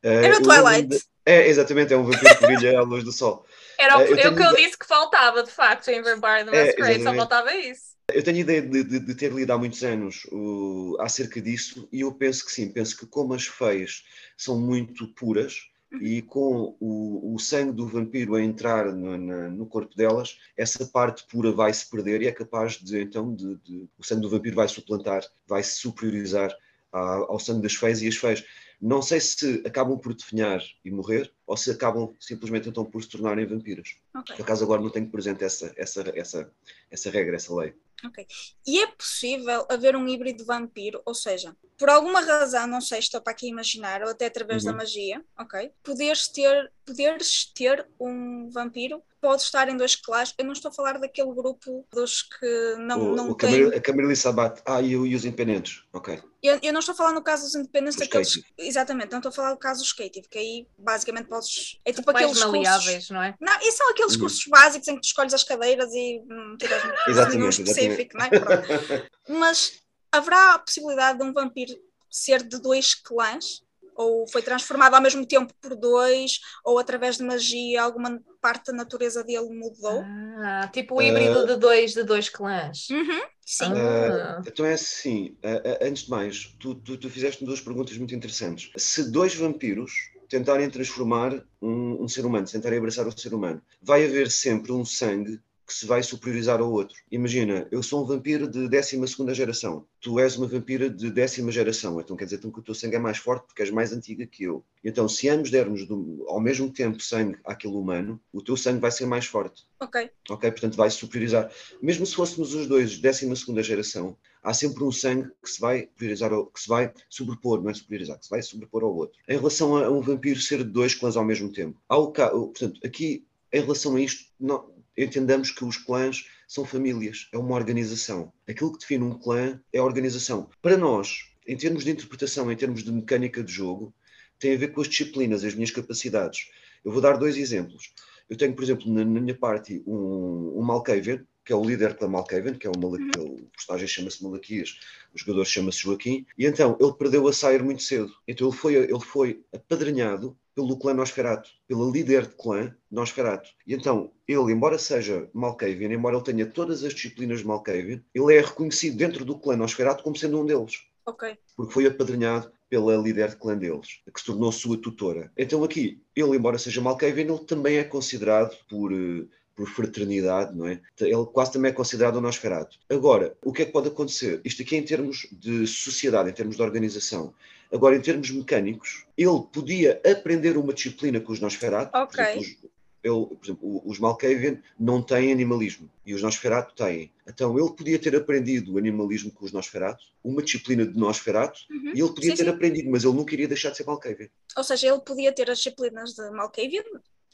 Uh, 0.05 0.09
Era 0.09 0.39
o 0.39 0.43
Twilight. 0.43 0.89
De... 0.89 1.03
É, 1.25 1.47
exatamente, 1.47 1.93
é 1.93 1.97
um 1.97 2.05
vampiro 2.05 2.39
que 2.39 2.47
brilha 2.47 2.79
à 2.79 2.83
luz 2.83 3.05
do 3.05 3.13
sol. 3.13 3.45
Era 3.79 3.99
o, 3.99 4.03
eu, 4.03 4.35
que 4.35 4.43
eu 4.43 4.57
disse 4.57 4.79
que 4.79 4.87
faltava, 4.87 5.43
de 5.43 5.51
facto, 5.51 5.89
em 5.89 6.01
Vampire 6.01 6.45
the 6.47 6.65
Masquerade, 6.65 7.01
é, 7.01 7.05
só 7.05 7.15
faltava 7.15 7.55
isso. 7.55 7.99
Eu 8.11 8.23
tenho 8.23 8.39
ideia 8.39 8.63
de, 8.63 8.83
de, 8.83 9.01
de, 9.01 9.15
ter 9.15 9.31
lido 9.31 9.53
há 9.53 9.59
muitos 9.59 9.85
anos 9.85 10.27
uh, 10.33 10.97
acerca 11.01 11.43
disso 11.43 11.87
e 11.93 12.01
eu 12.01 12.11
penso 12.11 12.47
que 12.47 12.53
sim, 12.53 12.73
penso 12.73 12.97
que 12.97 13.05
como 13.05 13.35
as 13.35 13.47
feias 13.47 14.05
são 14.35 14.59
muito 14.59 15.07
puras, 15.09 15.69
e 15.93 16.21
com 16.23 16.77
o, 16.79 17.35
o 17.35 17.39
sangue 17.39 17.73
do 17.73 17.87
vampiro 17.87 18.35
a 18.35 18.43
entrar 18.43 18.93
no, 18.93 19.17
na, 19.17 19.49
no, 19.49 19.67
corpo 19.67 19.95
delas, 19.97 20.39
essa 20.57 20.87
parte 20.87 21.25
pura 21.27 21.51
vai 21.51 21.73
se 21.73 21.89
perder 21.89 22.23
e 22.23 22.27
é 22.27 22.33
capaz 22.33 22.75
de 22.75 23.01
então 23.01 23.35
de, 23.35 23.57
de, 23.57 23.89
o 23.99 24.05
sangue 24.05 24.23
do 24.23 24.31
vampiro 24.31 24.57
vai 24.57 24.69
suplantar, 24.69 25.25
vai 25.47 25.63
se 25.63 25.77
superiorizar 25.77 26.55
ao, 26.93 27.33
ao 27.33 27.39
sangue 27.39 27.63
das 27.63 27.75
feias 27.75 28.03
e 28.03 28.09
as 28.09 28.17
feias. 28.17 28.45
Não 28.81 29.03
sei 29.03 29.19
se 29.19 29.63
acabam 29.67 29.99
por 29.99 30.15
definhar 30.15 30.63
e 30.85 30.91
morrer 30.91 31.33
ou 31.47 31.57
se 31.57 31.71
acabam 31.71 32.15
simplesmente 32.21 32.69
então 32.69 32.85
por 32.85 33.03
se 33.03 33.09
tornarem 33.09 33.47
vampiras. 33.47 33.97
Okay. 34.15 34.37
Por 34.37 34.43
acaso 34.43 34.65
agora 34.65 34.81
não 34.81 34.91
tenho 34.91 35.09
presente 35.09 35.43
essa, 35.43 35.73
essa, 35.77 36.13
essa, 36.15 36.53
essa 36.91 37.11
regra, 37.11 37.37
essa 37.37 37.53
lei. 37.55 37.75
Ok. 38.05 38.27
E 38.67 38.81
é 38.81 38.87
possível 38.87 39.67
haver 39.69 39.97
um 39.97 40.07
híbrido 40.07 40.45
vampiro, 40.45 41.03
ou 41.05 41.15
seja, 41.15 41.57
por 41.77 41.89
alguma 41.89 42.21
razão, 42.21 42.67
não 42.67 42.81
sei, 42.81 42.99
estou 42.99 43.21
para 43.21 43.33
aqui 43.33 43.49
imaginar, 43.49 44.03
ou 44.03 44.11
até 44.11 44.27
através 44.27 44.65
uhum. 44.65 44.73
da 44.73 44.77
magia, 44.79 45.25
ok? 45.39 45.73
Poderes 45.83 46.29
ter, 46.29 46.73
poderes 46.85 47.53
ter 47.55 47.87
um 48.01 48.51
vampiro, 48.51 49.03
pode 49.21 49.43
estar 49.43 49.69
em 49.69 49.77
dois 49.77 49.97
clãs. 49.97 50.35
Eu 50.39 50.45
não 50.45 50.53
estou 50.53 50.71
a 50.71 50.75
falar 50.75 50.99
daquele 50.99 51.33
grupo 51.33 51.87
dos 51.93 52.23
que 52.23 52.77
não, 52.79 53.13
o, 53.13 53.17
não 53.17 53.31
o 53.31 53.35
tem... 53.35 53.67
A 53.67 53.81
Camarilla 53.81 54.15
Sabat, 54.17 54.63
ah, 54.67 54.81
e, 54.81 54.91
e 54.91 55.15
os 55.15 55.25
independentes, 55.25 55.83
ok. 55.93 56.21
Eu, 56.41 56.59
eu, 56.63 56.73
não 56.73 56.79
estou 56.79 56.93
a 56.93 56.97
falar 56.97 57.13
no 57.13 57.23
caso 57.23 57.45
dos 57.45 57.55
independentes 57.57 57.99
daqueles. 57.99 58.41
Exatamente, 58.57 59.11
não 59.11 59.19
estou 59.19 59.31
a 59.31 59.33
falar 59.33 59.53
do 59.55 59.59
caso 59.59 59.81
dos 59.81 59.89
Skative, 59.89 60.29
que 60.29 60.39
aí 60.39 60.69
basicamente 60.79 61.27
podes. 61.27 61.81
É 61.85 61.93
tipo 61.93 62.09
aqueles 62.11 62.39
maleáveis, 62.39 62.93
cursos. 62.93 63.11
não 63.11 63.23
é? 63.23 63.35
Não, 63.41 63.61
e 63.61 63.73
são 63.73 63.91
aqueles 63.91 64.15
uhum. 64.15 64.21
cursos 64.21 64.45
básicos 64.47 64.87
em 64.87 64.95
que 64.95 65.01
tu 65.01 65.07
escolhes 65.07 65.35
as 65.35 65.43
cadeiras 65.43 65.93
e 65.93 66.23
hum, 66.31 66.57
tiras 66.57 66.81
um 67.35 67.49
específico, 67.49 67.88
não 68.15 68.25
é? 68.25 68.31
Mas 69.29 69.81
haverá 70.11 70.55
a 70.55 70.59
possibilidade 70.59 71.19
de 71.19 71.25
um 71.25 71.33
vampiro 71.33 71.73
ser 72.11 72.43
de 72.43 72.61
dois 72.61 72.95
clãs? 72.95 73.63
Ou 73.95 74.29
foi 74.29 74.43
transformado 74.43 74.95
ao 74.95 75.03
mesmo 75.03 75.27
tempo 75.27 75.53
por 75.61 75.75
dois, 75.75 76.39
ou 76.65 76.79
através 76.79 77.17
de 77.17 77.25
magia 77.25 77.83
alguma 77.83 78.21
parte 78.41 78.67
da 78.67 78.73
natureza 78.73 79.25
dele 79.25 79.49
mudou? 79.51 80.05
Ah, 80.39 80.71
tipo 80.73 80.95
o 80.95 81.03
híbrido 81.03 81.41
uh, 81.41 81.47
de, 81.49 81.57
dois, 81.57 81.95
de 81.95 82.05
dois 82.05 82.29
clãs. 82.29 82.89
Uhum, 82.91 83.21
sim. 83.45 83.73
Uh, 83.73 84.41
então 84.47 84.65
é 84.65 84.75
assim, 84.75 85.37
uh, 85.45 85.85
antes 85.85 86.05
de 86.05 86.11
mais, 86.11 86.57
tu, 86.61 86.77
tu, 86.77 86.97
tu 86.97 87.11
fizeste 87.11 87.45
duas 87.45 87.61
perguntas 87.61 87.97
muito 87.99 88.15
interessantes. 88.15 88.71
Se 88.77 89.11
dois 89.11 89.35
vampiros 89.35 89.91
tentarem 90.29 90.69
transformar 90.71 91.43
um, 91.61 92.05
um, 92.05 92.09
ser 92.09 92.25
humano, 92.25 92.47
tentarem 92.47 92.79
abraçar 92.79 93.07
o 93.07 93.19
ser 93.19 93.35
humano, 93.35 93.61
vai 93.83 94.05
haver 94.05 94.31
sempre 94.31 94.73
um 94.73 94.85
sangue 94.85 95.41
que 95.69 95.75
se 95.75 95.85
vai 95.85 96.03
superiorizar 96.03 96.61
ao 96.61 96.73
outro. 96.73 96.97
Imagina, 97.13 97.69
eu 97.71 97.83
sou 97.83 98.03
um 98.03 98.07
vampiro 98.07 98.51
de 98.51 98.67
12 98.67 99.35
geração, 99.35 99.87
tu 100.01 100.19
és 100.19 100.35
uma 100.35 100.47
vampira 100.47 100.89
de 100.89 101.11
décima 101.11 101.53
geração, 101.53 102.01
então 102.01 102.17
quer 102.17 102.25
dizer 102.25 102.39
então, 102.39 102.51
que 102.51 102.59
o 102.59 102.63
teu 102.63 102.75
sangue 102.75 102.97
é 102.97 102.99
mais 102.99 103.19
forte 103.19 103.45
porque 103.47 103.61
és 103.61 103.71
mais 103.71 103.93
antiga 103.93 104.27
que 104.27 104.45
eu. 104.45 104.65
Então, 104.83 105.07
se 105.07 105.29
ambos 105.29 105.51
dermos 105.51 105.87
do, 105.87 106.25
ao 106.27 106.41
mesmo 106.41 106.73
tempo 106.73 106.99
sangue 107.03 107.37
àquele 107.45 107.75
humano, 107.75 108.19
o 108.33 108.41
teu 108.41 108.57
sangue 108.57 108.81
vai 108.81 108.91
ser 108.91 109.05
mais 109.05 109.27
forte. 109.27 109.67
Ok. 109.79 110.11
Ok, 110.31 110.51
portanto 110.53 110.75
vai 110.75 110.89
superiorizar. 110.89 111.53
Mesmo 111.83 112.07
se 112.07 112.15
fôssemos 112.15 112.55
os 112.55 112.67
dois 112.67 112.93
de 112.93 113.03
décima 113.03 113.35
geração, 113.63 114.17
há 114.43 114.55
sempre 114.55 114.83
um 114.83 114.91
sangue 114.91 115.31
que 115.43 115.51
se 115.51 115.61
vai 115.61 115.83
priorizar, 115.95 116.31
que 116.31 116.61
se 116.61 116.69
vai 116.69 116.95
sobrepor, 117.11 117.63
não 117.63 117.69
é 117.69 117.75
superiorizar, 117.75 118.19
que 118.19 118.25
se 118.25 118.31
vai 118.31 118.41
sobrepor 118.41 118.85
ao 118.85 118.97
outro. 118.97 119.19
Em 119.29 119.37
relação 119.37 119.77
a 119.77 119.91
um 119.91 120.01
vampiro 120.01 120.41
ser 120.41 120.65
de 120.65 120.71
dois 120.71 120.95
clãs 120.95 121.15
ao 121.15 121.25
mesmo 121.27 121.53
tempo, 121.53 121.79
há 121.87 121.99
o, 121.99 122.11
portanto, 122.11 122.81
aqui 122.83 123.27
em 123.53 123.61
relação 123.61 123.97
a 123.97 124.01
isto, 124.01 124.31
não, 124.39 124.78
entendamos 125.05 125.51
que 125.51 125.65
os 125.65 125.77
clãs 125.77 126.27
são 126.47 126.65
famílias, 126.65 127.29
é 127.33 127.39
uma 127.39 127.55
organização. 127.55 128.33
Aquilo 128.49 128.73
que 128.73 128.79
define 128.79 129.05
um 129.05 129.19
clã 129.19 129.61
é 129.73 129.79
a 129.79 129.85
organização. 129.85 130.49
Para 130.63 130.77
nós, 130.77 131.31
em 131.47 131.57
termos 131.57 131.85
de 131.85 131.91
interpretação, 131.91 132.51
em 132.51 132.57
termos 132.57 132.83
de 132.83 132.91
mecânica 132.91 133.43
de 133.43 133.53
jogo, 133.53 133.95
tem 134.39 134.55
a 134.55 134.59
ver 134.59 134.69
com 134.69 134.81
as 134.81 134.89
disciplinas, 134.89 135.45
as 135.45 135.55
minhas 135.55 135.71
capacidades. 135.71 136.51
Eu 136.85 136.93
vou 136.93 137.01
dar 137.01 137.17
dois 137.17 137.37
exemplos. 137.37 137.93
Eu 138.29 138.37
tenho, 138.37 138.55
por 138.55 138.63
exemplo, 138.63 138.93
na, 138.93 139.05
na 139.05 139.21
minha 139.21 139.35
party 139.35 139.83
um, 139.87 140.55
um 140.57 140.63
Malkavian, 140.63 141.25
que 141.45 141.53
é 141.53 141.57
o 141.57 141.65
líder 141.65 141.95
da 141.95 142.07
Malkavian, 142.07 142.55
que 142.55 142.67
é 142.67 142.71
o, 142.71 142.79
Malak, 142.79 143.19
uhum. 143.19 143.25
o 143.25 143.51
personagem 143.57 143.89
chama-se 143.89 144.23
Malaquias, 144.23 144.79
o 145.15 145.19
jogador 145.19 145.47
chama-se 145.47 145.79
Joaquim, 145.79 146.27
e 146.37 146.47
então 146.47 146.77
ele 146.79 146.93
perdeu 146.93 147.27
a 147.27 147.33
sair 147.33 147.63
muito 147.63 147.83
cedo. 147.83 148.13
Então 148.27 148.49
ele 148.49 148.57
foi, 148.57 148.75
ele 148.75 149.01
foi 149.01 149.43
apadrinhado 149.51 150.37
pelo 150.59 150.77
clã 150.77 150.93
Nosferato, 150.93 151.51
pela 151.69 151.89
líder 151.89 152.27
de 152.27 152.35
clã 152.35 152.75
Nosferato. 152.91 153.49
E 153.65 153.75
então, 153.75 154.11
ele, 154.27 154.53
embora 154.53 154.77
seja 154.77 155.31
Malkavian, 155.33 155.93
embora 155.93 156.17
ele 156.17 156.25
tenha 156.25 156.47
todas 156.47 156.83
as 156.83 156.93
disciplinas 156.93 157.39
de 157.39 157.47
Malkavian, 157.47 158.03
ele 158.13 158.35
é 158.35 158.41
reconhecido 158.41 158.97
dentro 158.97 159.25
do 159.25 159.39
clã 159.39 159.57
Nosferato 159.57 160.03
como 160.03 160.17
sendo 160.17 160.41
um 160.41 160.45
deles. 160.45 160.83
Ok. 161.07 161.39
Porque 161.57 161.73
foi 161.73 161.87
apadrinhado 161.87 162.51
pela 162.69 162.97
líder 162.97 163.31
de 163.31 163.37
clã 163.37 163.57
deles, 163.57 164.01
que 164.13 164.19
se 164.19 164.27
tornou 164.27 164.51
sua 164.51 164.77
tutora. 164.77 165.31
Então 165.39 165.63
aqui, 165.63 166.03
ele, 166.17 166.37
embora 166.37 166.59
seja 166.59 166.81
Malkavian, 166.81 167.35
ele 167.35 167.45
também 167.45 167.77
é 167.77 167.85
considerado 167.85 168.57
por, 168.69 168.93
eh, 168.93 169.27
por 169.59 169.69
fraternidade, 169.69 170.57
não 170.57 170.69
é? 170.69 170.81
Ele 171.01 171.27
quase 171.33 171.53
também 171.53 171.73
é 171.73 171.75
considerado 171.75 172.17
um 172.17 172.21
Nosferatu. 172.21 172.79
Agora, 172.89 173.37
o 173.45 173.53
que 173.53 173.63
é 173.63 173.65
que 173.65 173.73
pode 173.73 173.89
acontecer? 173.89 174.41
Isto 174.45 174.63
aqui 174.63 174.77
é 174.77 174.79
em 174.79 174.85
termos 174.85 175.27
de 175.33 175.67
sociedade, 175.67 176.31
em 176.31 176.33
termos 176.33 176.55
de 176.55 176.63
organização. 176.63 177.35
Agora, 177.73 177.97
em 177.97 178.01
termos 178.01 178.31
mecânicos, 178.31 179.05
ele 179.17 179.43
podia 179.53 180.01
aprender 180.09 180.57
uma 180.57 180.73
disciplina 180.73 181.21
com 181.21 181.33
os 181.33 181.41
Nosferatu. 181.41 181.91
Ok. 181.93 182.25
Por 182.25 182.31
exemplo, 182.31 182.41
os, 182.41 182.69
ele, 183.03 183.27
por 183.37 183.45
exemplo, 183.45 183.83
os 183.85 183.99
Malkavian 183.99 184.59
não 184.79 185.03
têm 185.03 185.33
animalismo 185.33 185.91
e 186.07 186.15
os 186.15 186.23
Nosferatu 186.23 186.73
têm. 186.77 187.11
Então 187.27 187.59
ele 187.59 187.71
podia 187.73 187.99
ter 187.99 188.15
aprendido 188.15 188.75
o 188.75 188.79
animalismo 188.79 189.33
com 189.33 189.45
os 189.45 189.51
Nosferatu, 189.51 190.05
uma 190.23 190.41
disciplina 190.41 190.87
de 190.87 190.97
Nosferatu, 190.97 191.61
Uhum. 191.69 191.93
e 191.97 192.01
ele 192.01 192.09
podia 192.15 192.31
Sim, 192.31 192.37
ter 192.37 192.45
sim. 192.45 192.51
aprendido, 192.51 192.91
mas 192.91 193.03
ele 193.03 193.15
não 193.17 193.25
queria 193.25 193.49
deixar 193.49 193.71
de 193.71 193.77
ser 193.77 193.85
Malkavian. 193.87 194.29
Ou 194.57 194.63
seja, 194.65 194.87
ele 194.89 195.01
podia 195.01 195.33
ter 195.33 195.51
as 195.51 195.59
disciplinas 195.59 196.15
de 196.15 196.31
Malkavian 196.31 196.85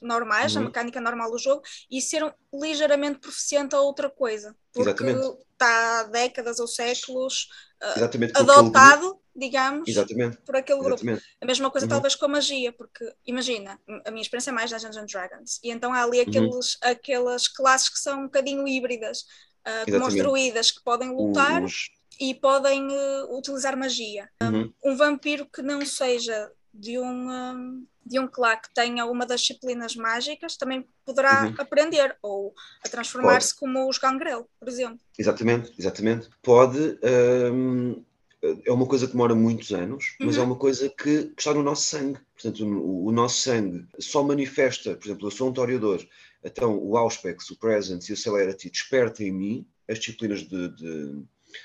normais, 0.02 0.56
a 0.56 0.60
Uhum. 0.60 0.66
mecânica 0.66 1.00
normal 1.00 1.30
do 1.30 1.38
jogo, 1.38 1.62
e 1.90 2.00
ser 2.00 2.22
um- 2.24 2.32
ligeiramente 2.52 3.18
proficiente 3.20 3.74
a 3.74 3.80
outra 3.80 4.10
coisa. 4.10 4.54
Porque 4.72 4.88
Exatamente. 4.90 5.38
está 5.52 6.00
há 6.00 6.02
décadas 6.04 6.58
ou 6.60 6.66
séculos 6.66 7.48
aquele 7.80 8.30
adotado, 8.34 9.18
digamos, 9.36 9.84
grupo. 9.84 9.90
Exatamente. 9.90 10.36
por 10.38 10.56
aquele 10.56 10.78
grupo. 10.80 10.94
Exatamente. 11.02 11.24
A 11.40 11.46
mesma 11.46 11.70
coisa 11.70 11.86
Uhum. 11.86 11.90
talvez 11.90 12.14
com 12.14 12.24
a 12.24 12.28
magia, 12.28 12.72
porque 12.72 13.12
imagina, 13.26 13.78
a 14.04 14.10
minha 14.10 14.22
experiência 14.22 14.50
é 14.50 14.52
mais 14.52 14.70
Dungeons 14.70 14.96
and 14.96 15.06
Dragons, 15.06 15.60
e 15.62 15.70
então 15.70 15.92
há 15.92 16.02
ali 16.02 16.18
Uhum. 16.20 16.24
aqueles, 16.28 16.78
aquelas 16.82 17.48
classes 17.48 17.88
que 17.88 17.98
são 17.98 18.20
um 18.20 18.24
bocadinho 18.24 18.66
híbridas, 18.66 19.24
como 19.64 19.76
os 19.76 19.88
Exatamente. 19.88 20.22
druidas 20.22 20.70
que 20.70 20.82
podem 20.82 21.10
lutar 21.10 21.62
Os, 21.62 21.90
e 22.20 22.34
podem 22.34 22.86
eh, 22.92 23.24
utilizar 23.30 23.76
magia. 23.76 24.28
uhum. 24.42 24.72
Um 24.84 24.96
vampiro 24.96 25.46
que 25.46 25.62
não 25.62 25.84
seja 25.86 26.50
de 26.72 26.98
um, 26.98 27.86
de 28.06 28.18
um 28.20 28.28
clã 28.28 28.56
que 28.56 28.72
tenha 28.74 29.06
uma 29.06 29.24
das 29.26 29.40
disciplinas 29.40 29.96
mágicas 29.96 30.56
também 30.56 30.86
poderá 31.04 31.46
Uhum. 31.46 31.54
aprender 31.58 32.16
ou 32.22 32.54
a 32.84 32.88
transformar-se 32.88 33.54
como 33.58 33.88
os 33.88 33.98
gangrel, 33.98 34.48
por 34.58 34.68
exemplo. 34.68 34.98
Exatamente, 35.18 35.72
exatamente. 35.78 36.28
Pode. 36.42 36.98
hum, 37.52 38.02
é 38.66 38.70
uma 38.70 38.86
coisa 38.86 39.06
que 39.06 39.12
demora 39.12 39.34
muitos 39.34 39.72
anos, 39.72 40.16
mas 40.20 40.36
é 40.36 40.40
Uhum. 40.40 40.46
uma 40.48 40.56
coisa 40.56 40.88
que, 40.90 41.24
que 41.28 41.34
está 41.40 41.54
no 41.54 41.62
nosso 41.62 41.84
sangue. 41.84 42.18
Portanto, 42.34 42.62
o, 42.66 43.06
o 43.06 43.10
nosso 43.12 43.40
sangue 43.40 43.86
só 43.98 44.22
manifesta, 44.22 44.94
por 44.94 45.06
exemplo, 45.06 45.26
eu 45.26 45.30
sou 45.30 45.48
um 45.48 45.52
toreador, 45.52 46.06
então 46.44 46.76
o 46.76 46.94
Auspex, 46.98 47.50
o 47.50 47.56
Presence 47.58 48.10
e 48.10 48.14
o 48.14 48.16
Celerity 48.18 48.68
despertam 48.68 49.24
em 49.26 49.32
mim 49.32 49.66
as 49.88 49.98
disciplinas 49.98 50.40
de, 50.42 50.68
de, 50.76 51.22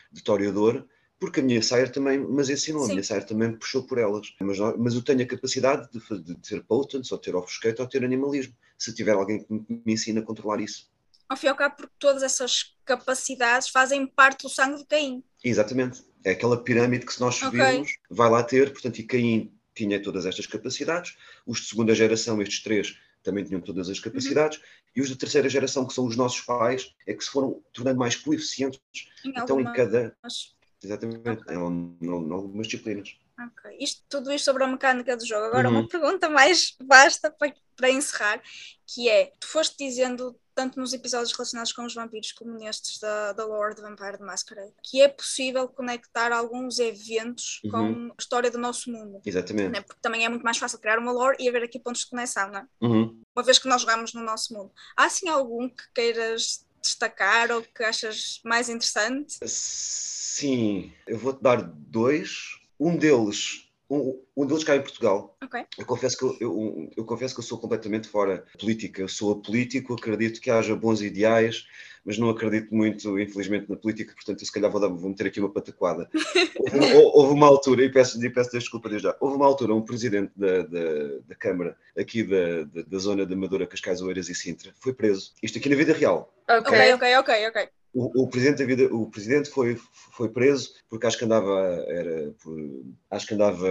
de 0.10 0.24
toreador, 0.24 0.86
porque 1.19 1.39
a 1.41 1.43
minha 1.43 1.61
Sire 1.61 1.91
também 1.91 2.17
mas 2.17 2.49
ensinou, 2.49 2.83
a 2.83 2.85
Sim. 2.85 2.93
minha 2.93 3.03
Sire 3.03 3.25
também 3.25 3.51
puxou 3.55 3.83
por 3.83 3.97
elas. 3.97 4.33
Mas, 4.39 4.57
mas 4.77 4.95
eu 4.95 5.01
tenho 5.01 5.21
a 5.21 5.25
capacidade 5.25 5.89
de, 5.91 6.21
de 6.23 6.35
ter 6.35 6.63
potence, 6.63 7.13
ou 7.13 7.19
ter 7.19 7.35
ofuscate, 7.35 7.81
ou 7.81 7.88
ter 7.88 8.03
animalismo, 8.03 8.53
se 8.77 8.93
tiver 8.93 9.13
alguém 9.13 9.43
que 9.43 9.53
me, 9.53 9.65
me 9.85 9.93
ensina 9.93 10.21
a 10.21 10.23
controlar 10.23 10.61
isso. 10.61 10.89
Ao 11.27 11.38
fim 11.38 11.47
e 11.47 11.49
ao 11.49 11.55
cabo, 11.55 11.75
porque 11.75 11.93
todas 11.99 12.23
essas 12.23 12.75
capacidades 12.85 13.69
fazem 13.69 14.07
parte 14.07 14.43
do 14.43 14.49
sangue 14.49 14.77
de 14.77 14.85
Caim. 14.85 15.23
Exatamente. 15.43 16.03
É 16.23 16.31
aquela 16.31 16.57
pirâmide 16.63 17.05
que 17.05 17.13
se 17.13 17.19
nós 17.19 17.35
subirmos, 17.35 17.91
vai 18.09 18.29
lá 18.29 18.41
ter, 18.41 18.71
portanto, 18.71 18.97
e 18.99 19.03
Caim 19.03 19.51
tinha 19.75 20.01
todas 20.01 20.25
estas 20.25 20.47
capacidades, 20.47 21.15
os 21.45 21.59
de 21.61 21.67
segunda 21.67 21.93
geração, 21.93 22.41
estes 22.41 22.61
três, 22.63 22.97
também 23.21 23.43
tinham 23.43 23.61
todas 23.61 23.89
as 23.89 23.99
capacidades, 23.99 24.57
Uhum. 24.57 24.63
e 24.95 25.01
os 25.01 25.07
de 25.09 25.15
terceira 25.15 25.47
geração, 25.47 25.85
que 25.85 25.93
são 25.93 26.05
os 26.05 26.15
nossos 26.15 26.41
pais, 26.41 26.93
é 27.07 27.13
que 27.13 27.23
se 27.23 27.29
foram 27.29 27.61
tornando 27.73 27.99
mais 27.99 28.15
coeficientes, 28.15 28.79
Em 29.23 29.29
então 29.29 29.61
em 29.61 29.71
cada, 29.71 30.17
exatamente, 30.83 31.21
em, 31.50 31.53
em, 31.53 31.98
em 32.01 32.09
algumas 32.12 32.67
disciplinas. 32.67 33.15
Ok. 33.39 33.77
Isto, 33.79 34.03
tudo 34.09 34.31
isto 34.33 34.45
sobre 34.45 34.63
a 34.63 34.67
mecânica 34.67 35.15
do 35.15 35.25
jogo. 35.25 35.45
Agora, 35.45 35.69
Uhum. 35.69 35.79
uma 35.79 35.88
pergunta 35.88 36.29
mais 36.29 36.75
vasta 36.86 37.31
para, 37.31 37.53
para 37.75 37.89
encerrar, 37.89 38.41
que 38.86 39.07
é, 39.07 39.31
tu 39.39 39.48
foste 39.48 39.77
dizendo, 39.77 40.38
tanto 40.53 40.77
nos 40.77 40.91
episódios 40.93 41.31
relacionados 41.31 41.71
com 41.71 41.86
os 41.86 41.93
vampiros 41.95 42.33
como 42.33 42.51
nestes 42.57 43.00
da, 43.00 43.31
da 43.31 43.45
lore 43.45 43.75
de 43.75 43.81
Vampire 43.81 44.17
the 44.17 44.25
Masquerade, 44.25 44.74
que 44.83 45.01
é 45.01 45.07
possível 45.07 45.69
conectar 45.69 46.33
alguns 46.33 46.79
eventos 46.79 47.62
com 47.71 47.77
Uhum. 47.77 48.09
a 48.12 48.15
história 48.19 48.51
do 48.51 48.57
nosso 48.57 48.91
mundo. 48.91 49.21
Exatamente. 49.25 49.69
né? 49.71 49.81
Porque 49.81 50.01
também 50.01 50.25
é 50.25 50.29
muito 50.29 50.43
mais 50.43 50.57
fácil 50.57 50.77
criar 50.79 51.00
uma 51.00 51.13
lore 51.13 51.38
e 51.39 51.48
haver 51.48 51.63
aqui 51.63 51.79
pontos 51.79 52.01
de 52.01 52.09
conexão, 52.09 52.50
não 52.51 52.59
é? 52.59 52.67
Uhum. 52.81 53.21
Uma 53.33 53.43
vez 53.45 53.57
que 53.57 53.69
nós 53.69 53.79
jogamos 53.81 54.13
no 54.13 54.21
nosso 54.21 54.53
mundo. 54.53 54.71
Há 54.98 55.05
assim 55.05 55.29
algum 55.29 55.69
que 55.69 55.83
queiras 55.95 56.67
destacar 56.81 57.51
ou 57.51 57.62
que 57.62 57.83
achas 57.83 58.39
mais 58.43 58.69
interessante? 58.69 59.38
Sim, 59.45 60.93
eu 61.07 61.17
vou-te 61.17 61.41
dar 61.41 61.62
dois. 61.62 62.57
Um 62.79 62.95
deles, 62.95 63.68
um, 63.89 64.22
um 64.38 64.46
deles 64.46 64.63
cá 64.63 64.75
em 64.75 64.81
Portugal. 64.81 65.36
Ok. 65.43 65.65
Eu 65.77 65.86
confesso, 65.86 66.17
que 66.17 66.24
eu, 66.24 66.38
eu, 66.39 66.89
eu 66.98 67.05
confesso 67.05 67.34
que 67.34 67.39
eu 67.39 67.43
sou 67.46 67.58
completamente 67.58 68.08
fora 68.08 68.46
de 68.53 68.58
política. 68.60 69.01
Eu 69.01 69.08
sou 69.08 69.31
apolítico, 69.31 69.93
acredito 69.93 70.39
que 70.41 70.51
haja 70.51 70.75
bons 70.75 71.01
ideais, 71.01 71.65
mas 72.05 72.17
não 72.17 72.29
acredito 72.29 72.74
muito, 72.74 73.17
infelizmente, 73.19 73.69
na 73.69 73.75
política, 73.75 74.13
portanto, 74.13 74.41
eu 74.41 74.46
se 74.46 74.51
calhar 74.51 74.69
vou, 74.72 74.79
dar, 74.81 74.88
vou 74.88 75.10
meter 75.10 75.27
aqui 75.27 75.39
uma 75.39 75.51
pataquada. 75.51 76.10
Houve, 76.60 76.77
uma- 76.77 76.88
houve 77.15 77.34
uma 77.34 77.48
altura, 77.48 77.84
e 77.86 77.89
peço, 77.89 78.24
e 78.24 78.29
peço 78.29 78.51
desculpa 78.51 78.89
desde 78.89 79.08
já, 79.08 79.15
houve 79.22 79.36
uma 79.38 79.46
altura, 79.46 79.74
um 79.74 79.81
presidente 79.81 80.31
da, 80.36 80.63
da, 80.63 81.17
da 81.27 81.36
Câmara, 81.36 81.77
aqui 81.98 82.22
da, 82.24 82.63
da, 82.63 82.81
da 82.81 82.98
zona 82.98 83.25
da 83.25 83.34
Amadora, 83.34 83.65
Cascais, 83.65 84.01
Oeiras 84.01 84.27
e 84.27 84.36
Sintra, 84.36 84.74
foi 84.79 84.93
preso. 84.93 85.31
Isto 85.41 85.58
aqui 85.58 85.69
na 85.69 85.75
vida 85.77 85.93
real. 85.93 86.34
Ok. 86.50 86.67
Ok, 86.67 86.93
ok, 86.93 87.15
ok, 87.17 87.48
ok. 87.48 87.69
O, 87.93 88.24
o 88.24 88.27
presidente 88.27 88.60
da 88.60 88.65
vida, 88.65 88.93
o 88.93 89.10
presidente 89.10 89.50
foi, 89.50 89.77
foi 90.12 90.29
preso 90.29 90.74
porque 90.89 91.08
acho 91.08 91.17
que 91.17 91.25
andava, 91.25 91.60
era, 91.88 92.31
por, 92.41 92.55
acho 93.10 93.25
que 93.27 93.34
andava 93.34 93.67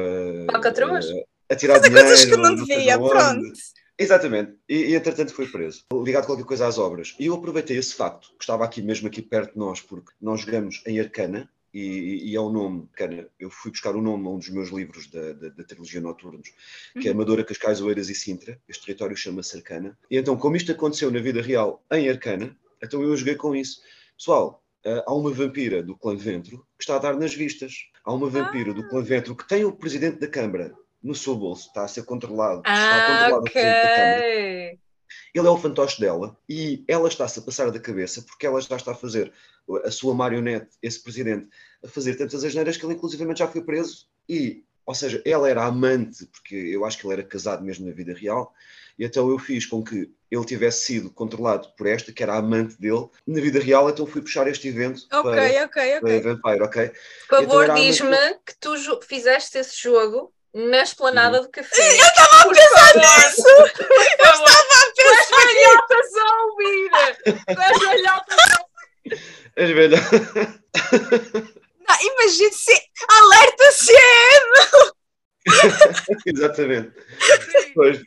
Falcatruas? 0.50 1.06
eh, 1.10 1.24
a 1.50 1.54
tirar 1.56 1.78
dinheiro. 1.78 2.06
coisas 2.06 2.24
que 2.24 2.36
não 2.36 2.54
devia, 2.54 2.98
pronto. 2.98 3.52
Exatamente, 4.00 4.54
e, 4.68 4.76
e 4.90 4.94
entretanto 4.94 5.32
foi 5.34 5.46
preso, 5.48 5.84
ligado 5.92 6.26
qualquer 6.26 6.44
coisa 6.44 6.66
às 6.68 6.78
obras. 6.78 7.16
E 7.18 7.26
eu 7.26 7.34
aproveitei 7.34 7.76
esse 7.76 7.94
facto, 7.94 8.28
que 8.38 8.44
estava 8.44 8.64
aqui 8.64 8.80
mesmo 8.80 9.08
aqui 9.08 9.20
perto 9.20 9.54
de 9.54 9.58
nós, 9.58 9.80
porque 9.80 10.12
nós 10.20 10.40
jogamos 10.42 10.82
em 10.86 11.00
Arcana, 11.00 11.50
e, 11.74 12.30
e 12.30 12.36
é 12.36 12.40
o 12.40 12.48
nome, 12.48 12.88
Arcana, 12.92 13.26
eu 13.38 13.50
fui 13.50 13.70
buscar 13.72 13.94
o 13.96 14.00
nome 14.00 14.26
a 14.26 14.30
um 14.30 14.38
dos 14.38 14.50
meus 14.50 14.70
livros 14.70 15.08
da, 15.08 15.32
da, 15.32 15.48
da 15.48 15.64
trilogia 15.64 16.00
Noturnos, 16.00 16.48
que 17.00 17.08
é 17.08 17.10
Uhum. 17.10 17.16
Amadora, 17.16 17.44
Cascais, 17.44 17.80
Oeiras 17.80 18.08
e 18.08 18.14
Sintra, 18.14 18.58
este 18.68 18.84
território 18.86 19.16
chama-se 19.16 19.56
Arcana. 19.56 19.98
E 20.10 20.16
então, 20.16 20.36
como 20.36 20.56
isto 20.56 20.70
aconteceu 20.72 21.10
na 21.10 21.18
vida 21.20 21.42
real 21.42 21.82
em 21.92 22.08
Arcana, 22.08 22.56
então 22.82 23.02
eu 23.02 23.16
joguei 23.16 23.34
com 23.34 23.54
isso. 23.54 23.80
Pessoal, 24.18 24.62
eh, 24.84 25.04
há 25.06 25.14
uma 25.14 25.30
vampira 25.30 25.80
do 25.80 25.96
clã 25.96 26.16
Ventro 26.16 26.66
que 26.76 26.82
está 26.82 26.96
a 26.96 26.98
dar 26.98 27.16
nas 27.16 27.32
vistas. 27.32 27.84
Há 28.04 28.12
uma 28.12 28.28
vampira 28.28 28.74
do 28.74 28.86
clã 28.88 29.00
Ventro 29.00 29.36
que 29.36 29.46
tem 29.46 29.64
o 29.64 29.70
presidente 29.72 30.18
da 30.18 30.26
Câmara 30.26 30.74
no 31.00 31.14
seu 31.14 31.36
bolso, 31.36 31.68
está 31.68 31.84
a 31.84 31.88
ser 31.88 32.02
controlado. 32.04 32.58
está 32.58 32.72
a 32.72 33.04
Ah, 33.04 33.06
controlar 33.06 33.38
o 33.38 33.42
presidente 33.44 33.82
da 33.82 33.94
Câmara. 33.94 34.78
Ele 35.34 35.46
é 35.46 35.50
o 35.50 35.56
fantoche 35.56 36.00
dela 36.00 36.36
e 36.48 36.84
ela 36.88 37.08
está-se 37.08 37.38
a 37.38 37.42
passar 37.42 37.70
da 37.70 37.78
cabeça 37.78 38.22
porque 38.22 38.44
ela 38.46 38.60
já 38.60 38.76
está 38.76 38.90
a 38.90 38.94
fazer 38.94 39.32
a 39.84 39.90
sua 39.90 40.14
marionete, 40.14 40.68
esse 40.82 41.00
presidente, 41.02 41.48
a 41.84 41.88
fazer 41.88 42.16
tantas 42.16 42.42
asneiras 42.44 42.76
que 42.76 42.84
ele 42.84 42.94
inclusivamente 42.94 43.38
já 43.38 43.46
foi 43.46 43.62
preso 43.62 44.08
e, 44.28 44.64
ou 44.84 44.94
seja, 44.94 45.22
ela 45.24 45.48
era 45.48 45.64
amante, 45.64 46.26
porque 46.26 46.54
eu 46.56 46.84
acho 46.84 46.98
que 46.98 47.06
ele 47.06 47.14
era 47.14 47.22
casado 47.22 47.62
mesmo 47.64 47.86
na 47.86 47.92
vida 47.92 48.12
real, 48.12 48.52
e 48.98 49.04
então 49.04 49.30
eu 49.30 49.38
fiz 49.38 49.64
com 49.64 49.82
que 49.82 50.10
ele 50.30 50.44
tivesse 50.44 50.84
sido 50.84 51.10
controlado 51.10 51.68
por 51.76 51.86
esta, 51.86 52.12
que 52.12 52.22
era 52.22 52.34
a 52.34 52.38
amante 52.38 52.78
dele, 52.78 53.08
na 53.26 53.40
vida 53.40 53.58
real, 53.60 53.88
então 53.88 54.06
fui 54.06 54.20
puxar 54.20 54.46
este 54.46 54.68
evento 54.68 55.02
Ok, 55.12 55.22
para, 55.22 55.64
ok, 55.64 56.00
para 56.00 56.16
ok. 56.16 56.20
Vampire, 56.20 56.62
ok? 56.62 56.88
Por 57.28 57.42
Então 57.42 57.48
favor, 57.48 57.70
a 57.70 57.74
diz-me 57.74 58.34
que 58.44 58.54
tu 58.60 58.74
fizeste 59.02 59.56
esse 59.58 59.80
jogo 59.80 60.32
na 60.52 60.82
esplanada 60.82 61.40
do 61.40 61.50
café. 61.50 61.76
Eu 61.76 62.06
estava 62.06 62.40
a 62.40 62.48
pensar 62.48 62.94
nisso! 62.96 63.48
Eu 63.48 63.66
estava 63.66 64.58
a 64.58 64.92
pensar 64.96 65.46
nisso! 65.46 65.68
velhotas 65.88 66.16
a 66.16 66.26
ouvir! 66.44 66.90
As 67.56 67.80
velhotas 67.88 68.38
a 68.38 69.62
As. 69.64 69.98
Não, 71.88 71.96
imagine 72.12 72.52
se 72.52 72.82
alerta 73.08 73.72
cedo! 73.72 74.94
Exatamente. 76.26 76.92
Pois, 77.74 78.00